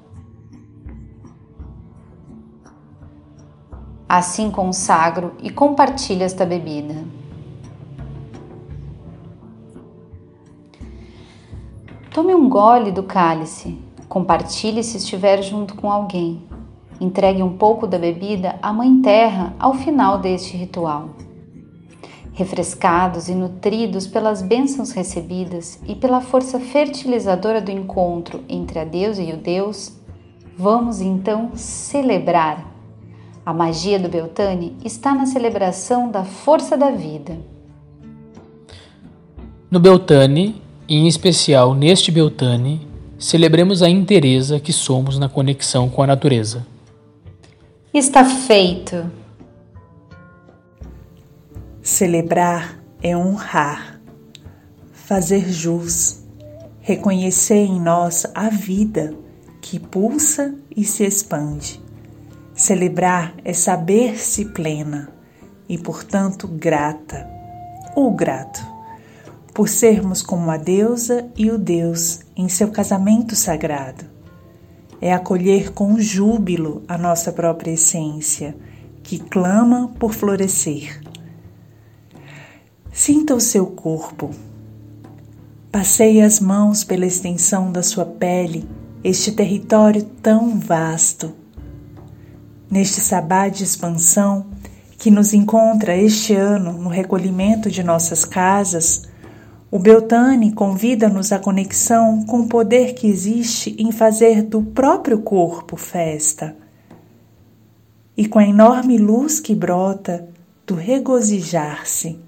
Assim 4.08 4.50
consagro 4.50 5.34
e 5.42 5.50
compartilho 5.50 6.22
esta 6.22 6.46
bebida. 6.46 6.94
Tome 12.12 12.32
um 12.32 12.48
gole 12.48 12.92
do 12.92 13.02
cálice, 13.02 13.76
compartilhe 14.14 14.84
se 14.84 14.98
estiver 14.98 15.42
junto 15.42 15.74
com 15.74 15.90
alguém. 15.90 16.40
Entregue 17.00 17.42
um 17.42 17.58
pouco 17.58 17.84
da 17.84 17.98
bebida 17.98 18.54
à 18.62 18.72
Mãe 18.72 19.02
Terra 19.02 19.52
ao 19.58 19.74
final 19.74 20.18
deste 20.18 20.56
ritual 20.56 21.10
refrescados 22.34 23.28
e 23.28 23.34
nutridos 23.34 24.08
pelas 24.08 24.42
bênçãos 24.42 24.90
recebidas 24.90 25.80
e 25.86 25.94
pela 25.94 26.20
força 26.20 26.58
fertilizadora 26.58 27.60
do 27.60 27.70
encontro 27.70 28.42
entre 28.48 28.80
a 28.80 28.84
Deus 28.84 29.18
e 29.18 29.32
o 29.32 29.36
Deus, 29.36 29.92
vamos 30.58 31.00
então 31.00 31.52
celebrar. 31.54 32.72
A 33.46 33.54
magia 33.54 34.00
do 34.00 34.08
Beltane 34.08 34.76
está 34.84 35.14
na 35.14 35.26
celebração 35.26 36.10
da 36.10 36.24
força 36.24 36.76
da 36.76 36.90
vida. 36.90 37.38
No 39.70 39.78
Beltane, 39.78 40.60
e 40.88 40.96
em 40.96 41.06
especial 41.06 41.72
neste 41.72 42.10
Beltane, 42.10 42.93
celebremos 43.24 43.82
a 43.82 43.88
inteireza 43.88 44.60
que 44.60 44.70
somos 44.70 45.18
na 45.18 45.30
conexão 45.30 45.88
com 45.88 46.02
a 46.02 46.06
natureza. 46.06 46.66
Está 47.92 48.22
feito! 48.22 49.10
Celebrar 51.80 52.78
é 53.02 53.16
honrar, 53.16 53.98
fazer 54.92 55.50
jus, 55.50 56.22
reconhecer 56.82 57.64
em 57.64 57.80
nós 57.80 58.26
a 58.34 58.50
vida 58.50 59.14
que 59.62 59.78
pulsa 59.78 60.54
e 60.76 60.84
se 60.84 61.02
expande. 61.02 61.80
Celebrar 62.54 63.32
é 63.42 63.54
saber-se 63.54 64.44
plena 64.44 65.08
e, 65.66 65.78
portanto, 65.78 66.46
grata 66.46 67.26
ou 67.96 68.10
grato, 68.12 68.60
por 69.54 69.68
sermos 69.68 70.20
como 70.20 70.50
a 70.50 70.58
deusa 70.58 71.26
e 71.36 71.50
o 71.50 71.56
Deus 71.56 72.20
em 72.36 72.48
seu 72.48 72.68
casamento 72.68 73.34
sagrado. 73.34 74.04
É 75.00 75.12
acolher 75.12 75.72
com 75.72 75.98
júbilo 75.98 76.82
a 76.86 76.98
nossa 76.98 77.32
própria 77.32 77.72
essência, 77.72 78.54
que 79.02 79.18
clama 79.18 79.92
por 79.98 80.12
florescer 80.12 81.00
Sinta 82.96 83.34
o 83.34 83.40
seu 83.40 83.66
corpo. 83.66 84.30
Passeie 85.72 86.22
as 86.22 86.38
mãos 86.38 86.84
pela 86.84 87.04
extensão 87.04 87.72
da 87.72 87.82
sua 87.82 88.06
pele, 88.06 88.68
este 89.02 89.32
território 89.32 90.04
tão 90.22 90.60
vasto. 90.60 91.32
Neste 92.70 93.00
sabá 93.00 93.48
de 93.48 93.64
expansão 93.64 94.46
que 94.96 95.10
nos 95.10 95.34
encontra 95.34 95.96
este 95.96 96.34
ano 96.34 96.72
no 96.74 96.88
recolhimento 96.88 97.68
de 97.68 97.82
nossas 97.82 98.24
casas, 98.24 99.08
o 99.74 99.78
Beltane 99.80 100.52
convida-nos 100.52 101.32
à 101.32 101.38
conexão 101.40 102.24
com 102.26 102.42
o 102.42 102.46
poder 102.46 102.94
que 102.94 103.08
existe 103.08 103.74
em 103.76 103.90
fazer 103.90 104.44
do 104.44 104.62
próprio 104.62 105.18
corpo 105.18 105.76
festa. 105.76 106.56
E 108.16 108.28
com 108.28 108.38
a 108.38 108.46
enorme 108.46 108.96
luz 108.98 109.40
que 109.40 109.52
brota 109.52 110.28
do 110.64 110.76
regozijar-se 110.76 112.20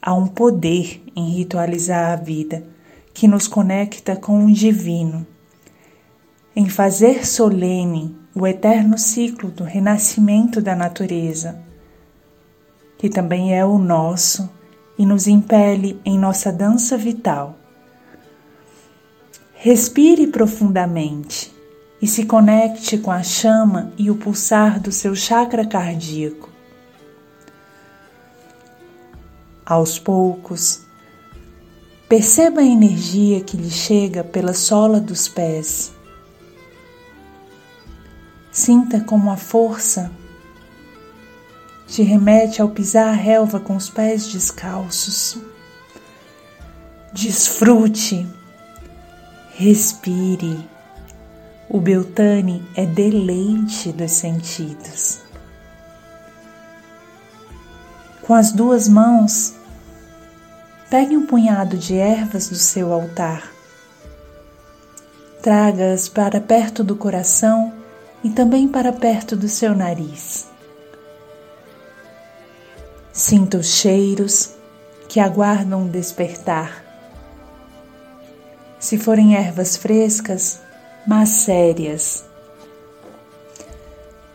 há 0.00 0.14
um 0.14 0.26
poder 0.26 1.02
em 1.14 1.28
ritualizar 1.32 2.12
a 2.12 2.16
vida 2.16 2.64
que 3.12 3.28
nos 3.28 3.46
conecta 3.46 4.16
com 4.16 4.46
o 4.46 4.50
divino, 4.50 5.26
em 6.56 6.66
fazer 6.66 7.26
solene 7.26 8.16
o 8.34 8.46
eterno 8.46 8.96
ciclo 8.96 9.50
do 9.50 9.64
renascimento 9.64 10.62
da 10.62 10.74
natureza, 10.74 11.60
que 12.96 13.10
também 13.10 13.54
é 13.54 13.62
o 13.66 13.76
nosso 13.76 14.48
e 14.98 15.04
nos 15.04 15.26
impele 15.26 16.00
em 16.04 16.18
nossa 16.18 16.52
dança 16.52 16.96
vital. 16.96 17.56
Respire 19.54 20.26
profundamente 20.26 21.52
e 22.00 22.06
se 22.06 22.26
conecte 22.26 22.98
com 22.98 23.10
a 23.10 23.22
chama 23.22 23.92
e 23.96 24.10
o 24.10 24.16
pulsar 24.16 24.78
do 24.78 24.92
seu 24.92 25.14
chakra 25.14 25.66
cardíaco 25.66 26.54
aos 29.64 29.98
poucos. 29.98 30.82
Perceba 32.08 32.60
a 32.60 32.64
energia 32.64 33.40
que 33.40 33.56
lhe 33.56 33.70
chega 33.70 34.22
pela 34.22 34.52
sola 34.52 35.00
dos 35.00 35.26
pés. 35.26 35.92
Sinta 38.52 39.00
como 39.00 39.30
a 39.30 39.36
força 39.36 40.12
te 41.94 42.02
remete 42.02 42.60
ao 42.60 42.70
pisar 42.70 43.10
a 43.10 43.12
relva 43.12 43.60
com 43.60 43.76
os 43.76 43.88
pés 43.88 44.26
descalços. 44.26 45.38
Desfrute, 47.12 48.26
respire. 49.54 50.68
O 51.70 51.80
Beltane 51.80 52.68
é 52.74 52.84
deleite 52.84 53.92
dos 53.92 54.10
sentidos. 54.10 55.20
Com 58.22 58.34
as 58.34 58.50
duas 58.50 58.88
mãos, 58.88 59.54
pegue 60.90 61.16
um 61.16 61.24
punhado 61.24 61.78
de 61.78 61.94
ervas 61.94 62.48
do 62.48 62.56
seu 62.56 62.92
altar. 62.92 63.52
Traga-as 65.40 66.08
para 66.08 66.40
perto 66.40 66.82
do 66.82 66.96
coração 66.96 67.72
e 68.24 68.30
também 68.30 68.66
para 68.66 68.92
perto 68.92 69.36
do 69.36 69.48
seu 69.48 69.76
nariz. 69.76 70.52
Sinta 73.14 73.56
os 73.56 73.68
cheiros 73.68 74.50
que 75.08 75.18
aguardam 75.18 75.86
despertar. 75.86 76.84
Se 78.78 78.98
forem 78.98 79.34
ervas 79.34 79.74
frescas, 79.74 80.60
mas 81.06 81.30
sérias. 81.30 82.26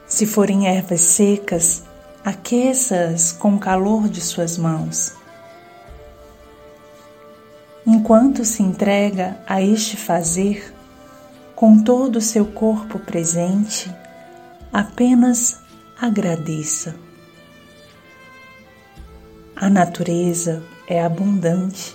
Se 0.07 0.25
forem 0.25 0.67
ervas 0.67 1.01
secas, 1.01 1.83
Aqueça-as 2.23 3.31
com 3.31 3.55
o 3.55 3.59
calor 3.59 4.09
de 4.09 4.19
suas 4.19 4.57
mãos. 4.57 5.13
Enquanto 7.87 8.43
se 8.43 8.61
entrega 8.61 9.37
a 9.47 9.61
este 9.61 9.95
fazer, 9.95 10.75
com 11.55 11.81
todo 11.81 12.17
o 12.17 12.21
seu 12.21 12.45
corpo 12.45 12.99
presente, 12.99 13.89
apenas 14.71 15.59
agradeça. 15.99 16.93
A 19.61 19.69
natureza 19.69 20.63
é 20.87 21.03
abundante. 21.03 21.93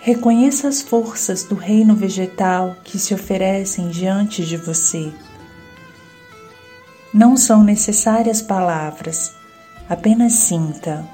Reconheça 0.00 0.68
as 0.68 0.80
forças 0.80 1.44
do 1.44 1.54
reino 1.54 1.94
vegetal 1.94 2.76
que 2.82 2.98
se 2.98 3.12
oferecem 3.12 3.90
diante 3.90 4.42
de 4.42 4.56
você. 4.56 5.12
Não 7.12 7.36
são 7.36 7.62
necessárias 7.62 8.40
palavras, 8.40 9.34
apenas 9.86 10.32
sinta. 10.32 11.04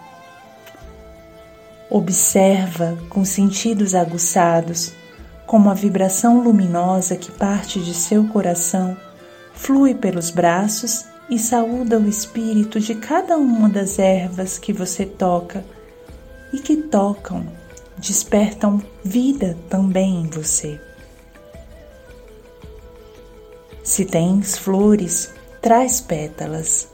Observa 1.90 2.96
com 3.08 3.24
sentidos 3.24 3.96
aguçados 3.96 4.92
como 5.44 5.70
a 5.70 5.74
vibração 5.74 6.40
luminosa 6.40 7.16
que 7.16 7.32
parte 7.32 7.82
de 7.82 7.94
seu 7.94 8.28
coração 8.28 8.96
flui 9.54 9.92
pelos 9.92 10.30
braços 10.30 11.04
e 11.28 11.38
saúda 11.38 11.98
o 11.98 12.08
espírito 12.08 12.80
de 12.80 12.94
cada 12.94 13.36
uma 13.36 13.68
das 13.68 13.98
ervas 13.98 14.58
que 14.58 14.72
você 14.72 15.04
toca 15.04 15.64
e 16.52 16.58
que 16.58 16.76
tocam, 16.76 17.46
despertam 17.98 18.82
vida 19.04 19.56
também 19.68 20.22
em 20.22 20.26
você. 20.28 20.80
Se 23.82 24.04
tens 24.04 24.56
flores, 24.56 25.32
traz 25.60 26.00
pétalas, 26.00 26.88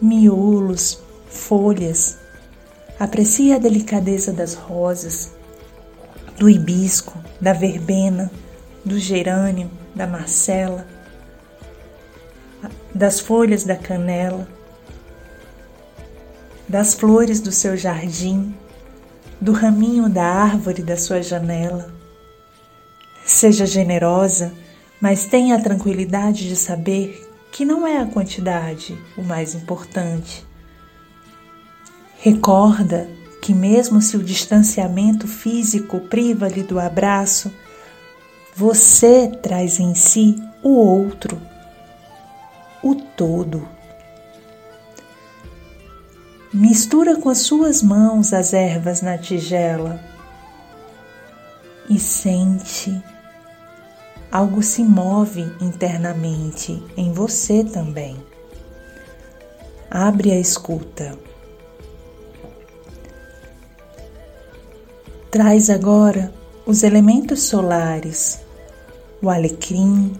miolos, 0.00 1.00
folhas. 1.28 2.18
Aprecie 2.98 3.52
a 3.52 3.58
delicadeza 3.58 4.32
das 4.32 4.54
rosas, 4.54 5.32
do 6.36 6.48
hibisco, 6.48 7.18
da 7.40 7.52
verbena, 7.52 8.30
do 8.84 8.98
gerânio, 8.98 9.70
da 9.94 10.06
marcela 10.06 10.86
das 12.94 13.20
folhas 13.20 13.64
da 13.64 13.76
canela, 13.76 14.48
das 16.68 16.94
flores 16.94 17.40
do 17.40 17.50
seu 17.50 17.76
jardim, 17.76 18.54
do 19.40 19.52
raminho 19.52 20.08
da 20.08 20.24
árvore 20.24 20.82
da 20.82 20.96
sua 20.96 21.22
janela. 21.22 21.92
Seja 23.24 23.66
generosa, 23.66 24.52
mas 25.00 25.24
tenha 25.24 25.56
a 25.56 25.60
tranquilidade 25.60 26.48
de 26.48 26.56
saber 26.56 27.28
que 27.50 27.64
não 27.64 27.86
é 27.86 27.98
a 27.98 28.06
quantidade 28.06 28.96
o 29.16 29.22
mais 29.22 29.54
importante. 29.54 30.46
Recorda 32.18 33.08
que, 33.40 33.54
mesmo 33.54 34.02
se 34.02 34.16
o 34.16 34.22
distanciamento 34.22 35.26
físico 35.26 36.00
priva-lhe 36.00 36.62
do 36.62 36.78
abraço, 36.78 37.50
você 38.54 39.28
traz 39.42 39.80
em 39.80 39.94
si 39.94 40.36
o 40.62 40.70
outro 40.70 41.49
o 42.82 42.94
todo. 42.94 43.66
Mistura 46.52 47.16
com 47.16 47.28
as 47.28 47.38
suas 47.38 47.82
mãos 47.82 48.32
as 48.32 48.52
ervas 48.52 49.02
na 49.02 49.16
tigela 49.16 50.00
e 51.88 51.98
sente 51.98 53.02
algo 54.30 54.62
se 54.62 54.82
move 54.82 55.42
internamente 55.60 56.82
em 56.96 57.12
você 57.12 57.64
também. 57.64 58.16
Abre 59.90 60.32
a 60.32 60.38
escuta. 60.38 61.18
Traz 65.30 65.70
agora 65.70 66.32
os 66.66 66.82
elementos 66.82 67.42
solares, 67.42 68.40
o 69.22 69.30
alecrim, 69.30 70.12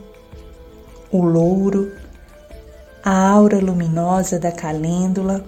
o 1.10 1.22
louro 1.22 1.99
a 3.02 3.28
aura 3.28 3.58
luminosa 3.58 4.38
da 4.38 4.52
calêndula, 4.52 5.44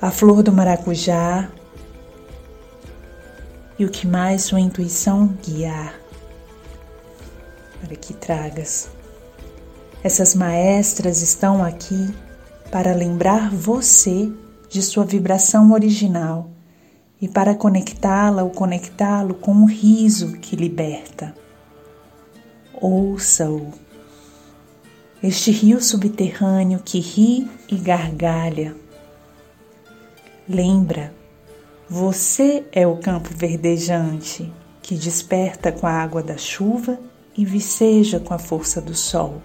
a 0.00 0.10
flor 0.10 0.42
do 0.42 0.52
maracujá 0.52 1.48
e 3.78 3.84
o 3.84 3.90
que 3.90 4.06
mais 4.06 4.42
sua 4.42 4.60
intuição 4.60 5.28
guiar 5.42 5.94
para 7.80 7.96
que 7.96 8.12
tragas. 8.14 8.90
Essas 10.02 10.34
maestras 10.34 11.20
estão 11.22 11.62
aqui 11.62 12.14
para 12.70 12.94
lembrar 12.94 13.50
você 13.50 14.30
de 14.68 14.82
sua 14.82 15.04
vibração 15.04 15.72
original 15.72 16.48
e 17.20 17.28
para 17.28 17.54
conectá-la 17.54 18.42
ou 18.42 18.50
conectá-lo 18.50 19.34
com 19.34 19.52
um 19.52 19.66
riso 19.66 20.32
que 20.38 20.56
liberta. 20.56 21.34
Ouça-o 22.80 23.72
este 25.22 25.50
rio 25.50 25.82
subterrâneo 25.82 26.80
que 26.82 26.98
ri 26.98 27.50
e 27.68 27.76
gargalha. 27.76 28.74
Lembra, 30.48 31.12
você 31.88 32.64
é 32.72 32.86
o 32.86 32.96
campo 32.96 33.28
verdejante 33.34 34.50
que 34.82 34.94
desperta 34.94 35.70
com 35.70 35.86
a 35.86 35.92
água 35.92 36.22
da 36.22 36.38
chuva 36.38 36.98
e 37.36 37.44
viceja 37.44 38.18
com 38.18 38.32
a 38.32 38.38
força 38.38 38.80
do 38.80 38.94
sol. 38.94 39.42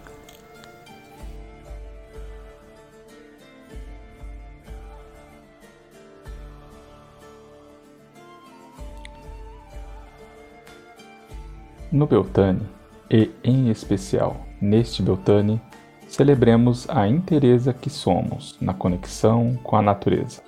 No 11.92 12.08
Beltane, 12.08 12.68
e 13.10 13.32
em 13.44 13.70
especial 13.70 14.46
Neste 14.62 15.04
Beltane, 15.04 15.62
celebremos 16.08 16.90
a 16.90 17.08
inteireza 17.08 17.74
que 17.74 17.90
somos 17.90 18.58
na 18.62 18.74
conexão 18.74 19.56
com 19.62 19.76
a 19.76 19.82
natureza. 19.82 20.42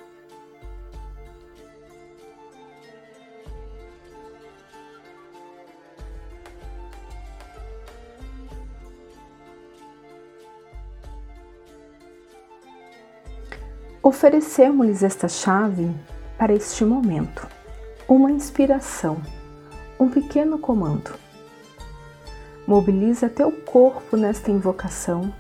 Oferecemos-lhes 14.01 15.03
esta 15.03 15.27
chave 15.27 15.91
para 16.37 16.53
este 16.53 16.85
momento, 16.85 17.45
uma 18.07 18.31
inspiração, 18.31 19.17
um 19.99 20.09
pequeno 20.09 20.57
comando 20.57 21.26
Mobiliza 22.67 23.29
teu 23.29 23.49
corpo 23.49 24.17
nesta 24.17 24.51
invocação 24.51 25.33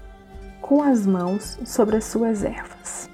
com 0.61 0.81
as 0.81 1.05
mãos 1.05 1.59
sobre 1.65 1.97
as 1.97 2.05
suas 2.05 2.41
ervas. 2.41 3.09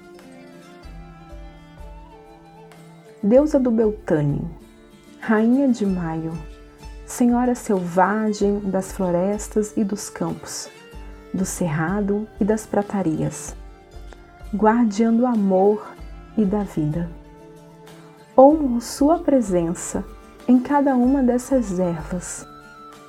Deusa 3.20 3.58
do 3.58 3.72
Beltane, 3.72 4.48
Rainha 5.18 5.66
de 5.66 5.84
Maio, 5.84 6.32
Senhora 7.04 7.56
selvagem 7.56 8.60
das 8.60 8.92
florestas 8.92 9.76
e 9.76 9.82
dos 9.82 10.08
campos, 10.08 10.70
do 11.32 11.44
cerrado 11.44 12.28
e 12.40 12.44
das 12.44 12.64
pratarias, 12.64 13.56
guardiã 14.54 15.12
do 15.12 15.26
amor 15.26 15.92
e 16.38 16.44
da 16.44 16.62
vida. 16.62 17.10
Honro 18.38 18.80
Sua 18.80 19.18
presença 19.18 20.04
em 20.46 20.60
cada 20.60 20.94
uma 20.94 21.20
dessas 21.20 21.80
ervas 21.80 22.53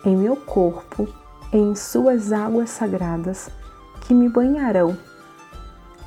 em 0.05 0.15
meu 0.15 0.35
corpo 0.35 1.07
em 1.51 1.75
suas 1.75 2.31
águas 2.31 2.69
sagradas 2.69 3.49
que 4.01 4.13
me 4.13 4.29
banharão 4.29 4.97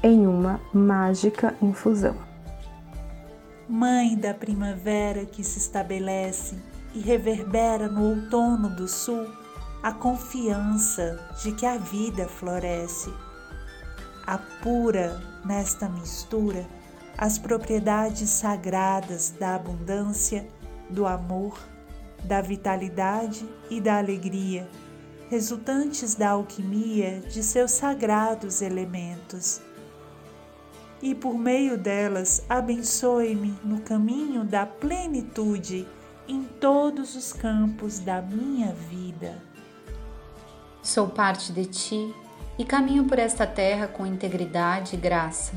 em 0.02 0.26
uma 0.26 0.60
mágica 0.72 1.54
infusão. 1.60 2.16
Mãe 3.68 4.16
da 4.16 4.32
primavera 4.32 5.26
que 5.26 5.42
se 5.42 5.58
estabelece 5.58 6.56
e 6.94 7.00
reverbera 7.00 7.88
no 7.88 8.10
outono 8.10 8.70
do 8.70 8.86
sul 8.86 9.26
a 9.82 9.92
confiança 9.92 11.18
de 11.42 11.52
que 11.52 11.66
a 11.66 11.76
vida 11.76 12.26
floresce. 12.28 13.12
Apura 14.26 15.20
nesta 15.44 15.88
mistura 15.88 16.66
as 17.16 17.36
propriedades 17.36 18.30
sagradas 18.30 19.30
da 19.38 19.56
abundância, 19.56 20.46
do 20.88 21.06
amor 21.06 21.58
da 22.24 22.40
vitalidade 22.40 23.48
e 23.70 23.80
da 23.80 23.98
alegria, 23.98 24.68
resultantes 25.30 26.14
da 26.14 26.30
alquimia 26.30 27.20
de 27.20 27.42
seus 27.42 27.72
sagrados 27.72 28.62
elementos. 28.62 29.60
E 31.00 31.14
por 31.14 31.38
meio 31.38 31.78
delas, 31.78 32.44
abençoe-me 32.48 33.56
no 33.62 33.80
caminho 33.80 34.44
da 34.44 34.66
plenitude 34.66 35.86
em 36.26 36.42
todos 36.42 37.14
os 37.14 37.32
campos 37.32 37.98
da 38.00 38.20
minha 38.20 38.72
vida. 38.72 39.40
Sou 40.82 41.08
parte 41.08 41.52
de 41.52 41.66
ti 41.66 42.14
e 42.58 42.64
caminho 42.64 43.04
por 43.04 43.18
esta 43.18 43.46
terra 43.46 43.86
com 43.86 44.04
integridade 44.04 44.96
e 44.96 44.98
graça. 44.98 45.52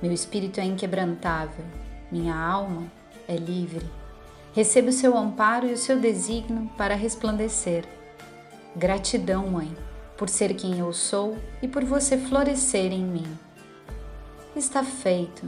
Meu 0.00 0.12
espírito 0.12 0.60
é 0.60 0.64
inquebrantável, 0.64 1.64
minha 2.12 2.36
alma 2.36 2.86
é 3.26 3.36
livre. 3.36 3.97
Recebo 4.58 4.88
o 4.88 4.92
seu 4.92 5.16
amparo 5.16 5.68
e 5.68 5.72
o 5.72 5.76
seu 5.76 6.00
desígnio 6.00 6.68
para 6.76 6.96
resplandecer. 6.96 7.84
Gratidão, 8.74 9.46
Mãe, 9.46 9.72
por 10.16 10.28
ser 10.28 10.52
quem 10.54 10.80
eu 10.80 10.92
sou 10.92 11.38
e 11.62 11.68
por 11.68 11.84
você 11.84 12.18
florescer 12.18 12.92
em 12.92 13.04
mim. 13.04 13.38
Está 14.56 14.82
feito. 14.82 15.46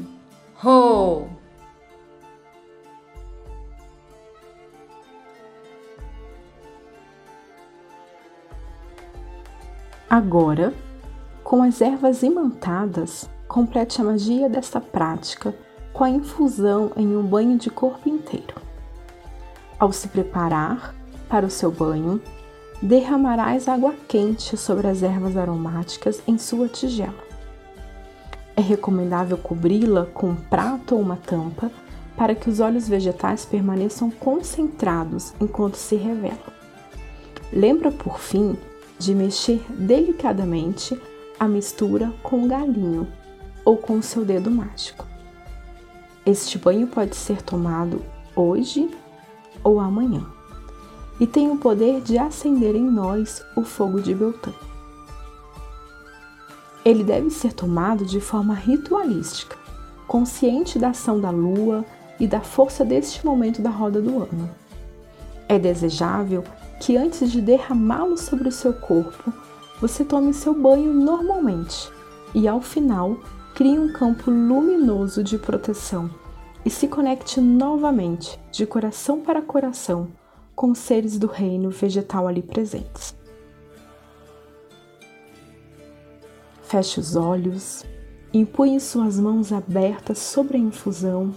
Ho! 0.65 1.29
Agora, 10.09 10.73
com 11.43 11.65
as 11.65 11.81
ervas 11.81 12.23
imantadas, 12.23 13.29
complete 13.49 14.01
a 14.01 14.05
magia 14.05 14.49
desta 14.49 14.81
prática 14.81 15.53
com 15.93 16.05
a 16.05 16.11
infusão 16.11 16.93
em 16.97 17.17
um 17.17 17.27
banho 17.27 17.59
de 17.59 17.71
corpo 17.71 18.09
inteiro. 18.09 18.70
Ao 19.81 19.91
se 19.95 20.09
preparar 20.09 20.95
para 21.27 21.47
o 21.47 21.51
seu 21.51 21.71
banho, 21.71 22.21
derramarás 22.83 23.67
água 23.67 23.95
quente 24.07 24.55
sobre 24.55 24.87
as 24.87 25.03
ervas 25.03 25.39
aromáticas 25.39 26.23
em 26.29 26.37
sua 26.37 26.69
tigela. 26.69 27.25
É 28.55 28.61
recomendável 28.61 29.39
cobri-la 29.39 30.05
com 30.05 30.29
um 30.29 30.37
prato 30.37 30.95
ou 30.95 31.01
uma 31.01 31.17
tampa 31.17 31.73
para 32.15 32.35
que 32.35 32.51
os 32.51 32.61
óleos 32.61 32.87
vegetais 32.87 33.47
permaneçam 33.47 34.11
concentrados 34.11 35.33
enquanto 35.41 35.77
se 35.77 35.97
revela. 35.97 36.53
Lembra, 37.51 37.91
por 37.91 38.19
fim, 38.19 38.59
de 38.99 39.15
mexer 39.15 39.65
delicadamente 39.71 41.01
a 41.39 41.49
mistura 41.49 42.13
com 42.23 42.45
o 42.45 42.47
galinho 42.47 43.09
ou 43.65 43.79
com 43.79 43.95
o 43.95 44.03
seu 44.03 44.27
dedo 44.27 44.51
mágico. 44.51 45.07
Este 46.27 46.59
banho 46.59 46.87
pode 46.87 47.17
ser 47.17 47.41
tomado 47.41 48.05
hoje 48.37 48.91
ou 49.63 49.81
amanhã 49.81 50.25
e 51.21 51.27
tem 51.27 51.51
o 51.51 51.57
poder 51.59 52.01
de 52.01 52.17
acender 52.17 52.75
em 52.75 52.91
nós 52.91 53.45
o 53.55 53.63
fogo 53.63 54.01
de 54.01 54.15
Beltã. 54.15 54.51
Ele 56.83 57.05
deve 57.05 57.29
ser 57.29 57.53
tomado 57.53 58.07
de 58.07 58.21
forma 58.21 58.55
ritualística, 58.55 59.55
consciente 60.09 60.79
da 60.79 60.89
ação 60.89 61.21
da 61.21 61.29
lua 61.31 61.85
e 62.19 62.27
da 62.27 62.41
força 62.41 62.87
deste 62.87 63.25
momento 63.25 63.61
da 63.61 63.69
roda 63.69 64.01
do 64.01 64.23
ano. 64.23 64.51
É 65.47 65.59
desejável 65.59 66.43
que 66.81 66.97
antes 66.97 67.31
de 67.31 67.43
derramá-lo 67.43 68.17
sobre 68.17 68.49
o 68.49 68.53
seu 68.53 68.73
corpo, 68.73 69.31
você 69.79 70.03
tome 70.05 70.33
seu 70.33 70.55
banho 70.55 70.93
normalmente 70.95 71.91
e 72.35 72.49
ao 72.49 72.63
final 72.63 73.19
crie 73.55 73.79
um 73.79 73.93
campo 73.93 74.31
luminoso 74.31 75.23
de 75.23 75.37
proteção 75.37 76.09
e 76.65 76.71
se 76.71 76.87
conecte 76.89 77.41
novamente, 77.41 78.39
de 78.51 78.67
coração 78.67 79.21
para 79.21 79.41
coração, 79.43 80.09
com 80.55 80.71
os 80.71 80.79
seres 80.79 81.19
do 81.19 81.27
reino 81.27 81.71
vegetal 81.71 82.27
ali 82.27 82.43
presentes. 82.43 83.15
Feche 86.63 87.01
os 87.01 87.17
olhos, 87.17 87.85
empunhe 88.33 88.79
suas 88.79 89.19
mãos 89.19 89.53
abertas 89.53 90.19
sobre 90.19 90.57
a 90.57 90.61
infusão, 90.61 91.35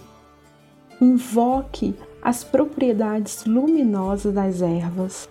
invoque 1.00 1.94
as 2.22 2.44
propriedades 2.44 3.44
luminosas 3.44 4.32
das 4.32 4.62
ervas 4.62 5.28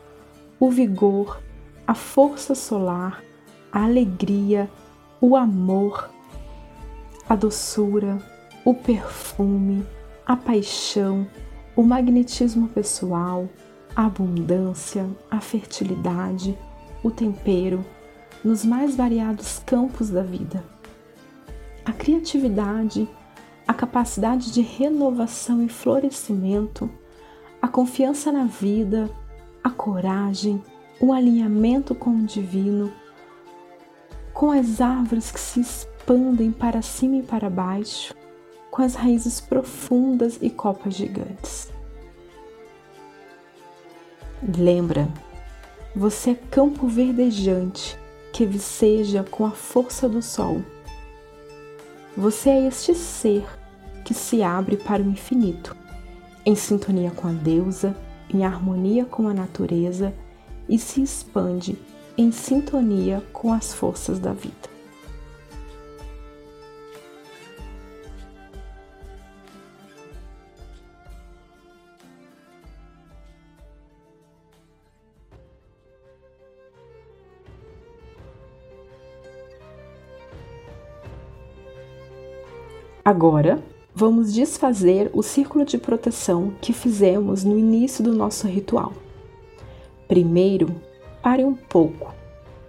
o 0.64 0.70
vigor, 0.70 1.42
a 1.86 1.94
força 1.94 2.56
solar, 2.56 3.22
a 3.70 3.84
alegria, 3.84 4.70
o 5.20 5.36
amor, 5.36 6.10
a 7.28 7.36
doçura, 7.36 8.18
o 8.66 8.74
perfume, 8.74 9.86
a 10.26 10.38
paixão, 10.38 11.28
o 11.76 11.84
magnetismo 11.84 12.70
pessoal, 12.70 13.50
a 13.94 14.06
abundância, 14.06 15.10
a 15.30 15.42
fertilidade, 15.42 16.58
o 17.04 17.12
tempero, 17.12 17.86
nos 18.44 18.64
mais 18.64 18.96
variados 18.96 19.60
campos 19.66 20.10
da 20.10 20.24
vida. 20.24 20.64
A 21.84 21.92
criatividade, 21.92 23.08
a 23.68 23.74
capacidade 23.74 24.54
de 24.54 24.62
renovação 24.62 25.62
e 25.62 25.68
florescimento, 25.68 26.90
a 27.62 27.68
confiança 27.68 28.32
na 28.32 28.46
vida, 28.46 29.10
a 29.62 29.70
coragem, 29.70 30.64
o 31.02 31.12
alinhamento 31.12 31.94
com 31.94 32.12
o 32.12 32.26
divino, 32.26 32.94
com 34.34 34.52
as 34.52 34.80
árvores 34.80 35.32
que 35.32 35.40
se 35.40 35.60
expandem 35.60 36.52
para 36.52 36.82
cima 36.82 37.18
e 37.18 37.24
para 37.24 37.50
baixo, 37.50 38.14
com 38.74 38.82
as 38.82 38.96
raízes 38.96 39.40
profundas 39.40 40.40
e 40.42 40.50
copas 40.50 40.96
gigantes. 40.96 41.72
Lembra, 44.58 45.08
você 45.96 46.32
é 46.32 46.40
campo 46.50 46.88
verdejante 46.88 47.96
que 48.34 48.48
viceja 48.48 49.24
com 49.24 49.46
a 49.46 49.52
força 49.52 50.10
do 50.10 50.24
sol. 50.24 50.64
Você 52.18 52.50
é 52.50 52.68
este 52.68 52.96
ser 52.96 53.46
que 54.04 54.16
se 54.16 54.42
abre 54.42 54.76
para 54.76 55.04
o 55.04 55.08
infinito, 55.08 55.78
em 56.44 56.56
sintonia 56.56 57.12
com 57.12 57.28
a 57.28 57.32
deusa 57.32 57.96
em 58.34 58.44
harmonia 58.44 59.06
com 59.06 59.28
a 59.28 59.36
natureza 59.36 60.12
e 60.68 60.80
se 60.80 61.04
expande 61.04 61.78
em 62.18 62.32
sintonia 62.32 63.22
com 63.32 63.54
as 63.54 63.72
forças 63.72 64.18
da 64.18 64.34
vida. 64.34 64.73
Agora, 83.06 83.62
vamos 83.94 84.34
desfazer 84.34 85.12
o 85.14 85.22
círculo 85.22 85.66
de 85.66 85.78
proteção 85.78 86.54
que 86.62 86.72
fizemos 86.72 87.44
no 87.44 87.60
início 87.60 88.02
do 88.02 88.14
nosso 88.14 88.48
ritual. 88.48 88.94
Primeiro, 90.08 90.74
pare 91.22 91.44
um 91.44 91.54
pouco, 91.54 92.16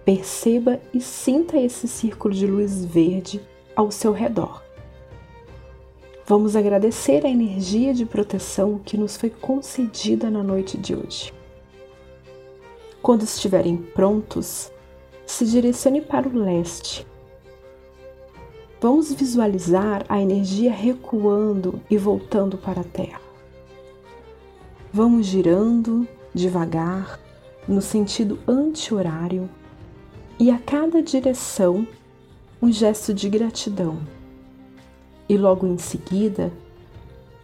perceba 0.05 0.80
e 0.93 1.01
sinta 1.01 1.57
esse 1.57 1.87
círculo 1.87 2.35
de 2.35 2.49
luz 2.49 2.85
verde 2.85 3.41
ao 3.76 3.93
seu 3.93 4.11
redor. 4.11 4.61
Vamos 6.26 6.57
agradecer 6.57 7.24
a 7.24 7.30
energia 7.30 7.95
de 7.95 8.05
proteção 8.05 8.80
que 8.85 8.97
nos 8.97 9.16
foi 9.16 9.30
concedida 9.30 10.28
na 10.30 10.43
noite 10.43 10.76
de 10.76 10.97
hoje. 10.97 11.32
Quando 13.01 13.22
estiverem 13.22 13.76
prontos, 13.76 14.72
se 15.24 15.47
direcione 15.47 16.01
para 16.01 16.28
o 16.28 16.37
leste 16.37 17.07
Vamos 18.85 19.11
visualizar 19.14 20.05
a 20.11 20.20
energia 20.20 20.70
recuando 20.70 21.80
e 21.89 21.97
voltando 21.97 22.59
para 22.59 22.82
a 22.82 22.85
Terra. 22.85 23.18
Vamos 24.93 25.24
girando 25.24 26.07
devagar 26.35 27.18
no 27.66 27.80
sentido 27.80 28.39
anti-horário 28.47 29.49
e 30.39 30.51
a 30.51 30.59
cada 30.59 31.03
direção 31.03 31.89
um 32.61 32.70
gesto 32.70 33.14
de 33.14 33.26
gratidão. 33.30 33.97
E 35.30 35.39
logo 35.39 35.66
em 35.66 35.78
seguida, 35.78 36.53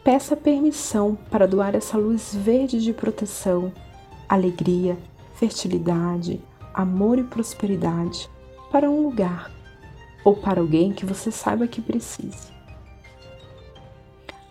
peça 0.05 0.36
permissão 0.36 1.16
para 1.30 1.49
doar 1.49 1.74
essa 1.74 1.97
luz 1.97 2.34
verde 2.34 2.78
de 2.78 2.93
proteção, 2.93 3.72
alegria, 4.28 4.99
fertilidade, 5.36 6.38
amor 6.74 7.18
e 7.18 7.24
prosperidade 7.24 8.28
para 8.70 8.91
um 8.91 9.03
lugar 9.03 9.51
ou 10.24 10.36
para 10.36 10.60
alguém 10.60 10.92
que 10.92 11.06
você 11.06 11.30
saiba 11.30 11.66
que 11.66 11.80
precise. 11.80 12.50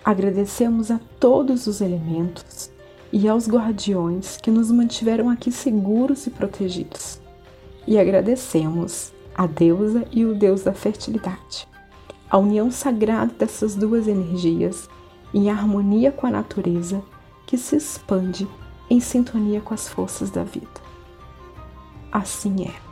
Agradecemos 0.04 0.90
a 0.90 1.00
todos 1.20 1.68
os 1.68 1.82
elementos 1.82 2.72
e 3.12 3.28
aos 3.28 3.48
guardiões 3.48 4.38
que 4.38 4.52
nos 4.52 4.72
mantiveram 4.72 5.30
aqui 5.30 5.52
seguros 5.52 6.26
e 6.28 6.30
protegidos. 6.30 7.20
E 7.86 7.98
agradecemos 7.98 9.12
a 9.36 9.46
deusa 9.46 10.06
e 10.12 10.26
o 10.26 10.36
deus 10.36 10.64
da 10.64 10.74
fertilidade. 10.74 11.68
A 12.30 12.38
união 12.38 12.70
sagrada 12.70 13.34
dessas 13.34 13.76
duas 13.76 14.08
energias 14.08 14.90
em 15.34 15.50
harmonia 15.50 16.12
com 16.12 16.28
a 16.28 16.32
natureza 16.32 17.02
que 17.46 17.58
se 17.58 17.76
expande 17.76 18.48
em 18.90 19.00
sintonia 19.00 19.62
com 19.62 19.74
as 19.74 19.88
forças 19.88 20.30
da 20.30 20.44
vida. 20.44 20.68
Assim 22.12 22.66
é. 22.66 22.89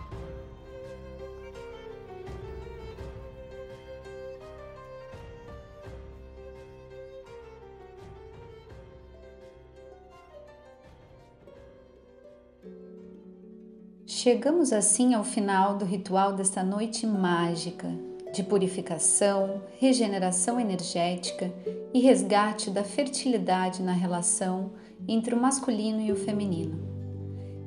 Chegamos 14.28 14.74
assim 14.74 15.14
ao 15.14 15.24
final 15.24 15.78
do 15.78 15.86
ritual 15.86 16.34
desta 16.34 16.62
noite 16.62 17.08
mágica 17.08 17.88
de 18.34 18.44
purificação, 18.44 19.62
regeneração 19.80 20.60
energética 20.60 21.50
e 21.94 22.02
resgate 22.02 22.70
da 22.70 22.84
fertilidade 22.84 23.82
na 23.82 23.94
relação 23.94 24.72
entre 25.08 25.34
o 25.34 25.40
masculino 25.40 26.02
e 26.02 26.12
o 26.12 26.16
feminino. 26.18 26.78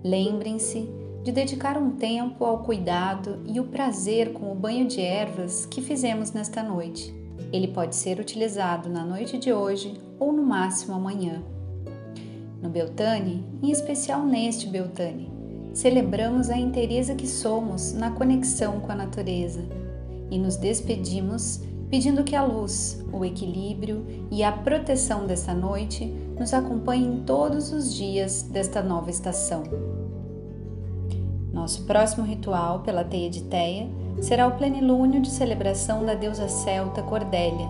Lembrem-se 0.05 0.87
de 1.25 1.33
dedicar 1.33 1.79
um 1.79 1.93
tempo 1.93 2.45
ao 2.45 2.63
cuidado 2.63 3.41
e 3.47 3.59
o 3.59 3.65
prazer 3.65 4.35
com 4.35 4.53
o 4.53 4.55
banho 4.55 4.87
de 4.87 5.01
ervas 5.01 5.65
que 5.65 5.81
fizemos 5.81 6.33
nesta 6.33 6.63
noite. 6.63 7.11
Ele 7.51 7.69
pode 7.69 7.97
ser 7.97 8.21
utilizado 8.21 8.91
na 8.91 9.03
noite 9.03 9.39
de 9.39 9.51
hoje 9.51 9.99
ou 10.19 10.31
no 10.31 10.43
máximo 10.43 10.93
amanhã. 10.93 11.43
No 12.61 12.69
Beltane, 12.69 13.47
em 13.63 13.71
especial 13.71 14.27
neste 14.27 14.67
Beltane, 14.67 15.40
celebramos 15.73 16.51
a 16.51 16.57
inteireza 16.57 17.15
que 17.15 17.27
somos 17.27 17.93
na 17.93 18.11
conexão 18.11 18.81
com 18.81 18.93
a 18.93 18.97
natureza 18.97 19.61
e 20.31 20.39
nos 20.39 20.57
despedimos 20.57 21.61
pedindo 21.91 22.23
que 22.23 22.37
a 22.37 22.45
luz, 22.45 23.05
o 23.13 23.25
equilíbrio 23.25 24.07
e 24.31 24.45
a 24.45 24.53
proteção 24.53 25.27
desta 25.27 25.53
noite 25.53 26.07
nos 26.39 26.55
acompanhem 26.55 27.25
todos 27.27 27.73
os 27.73 27.93
dias 27.93 28.43
desta 28.43 28.81
nova 28.81 29.11
estação. 29.11 29.65
Nosso 31.53 31.83
próximo 31.85 32.25
ritual 32.25 32.81
pela 32.81 33.03
teia 33.03 33.29
de 33.29 33.43
Teia 33.43 33.89
será 34.21 34.47
o 34.47 34.53
plenilúnio 34.53 35.21
de 35.21 35.29
celebração 35.29 36.07
da 36.07 36.15
deusa 36.15 36.49
celta 36.49 37.03
Cordélia, 37.03 37.67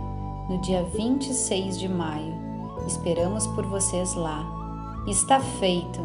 no 0.51 0.61
dia 0.61 0.83
26 0.95 1.79
de 1.79 1.89
maio. 1.89 2.35
Esperamos 2.87 3.47
por 3.49 3.65
vocês 3.67 4.15
lá. 4.15 4.45
Está 5.07 5.41
feito! 5.41 6.01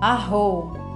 Arrou! 0.00 0.89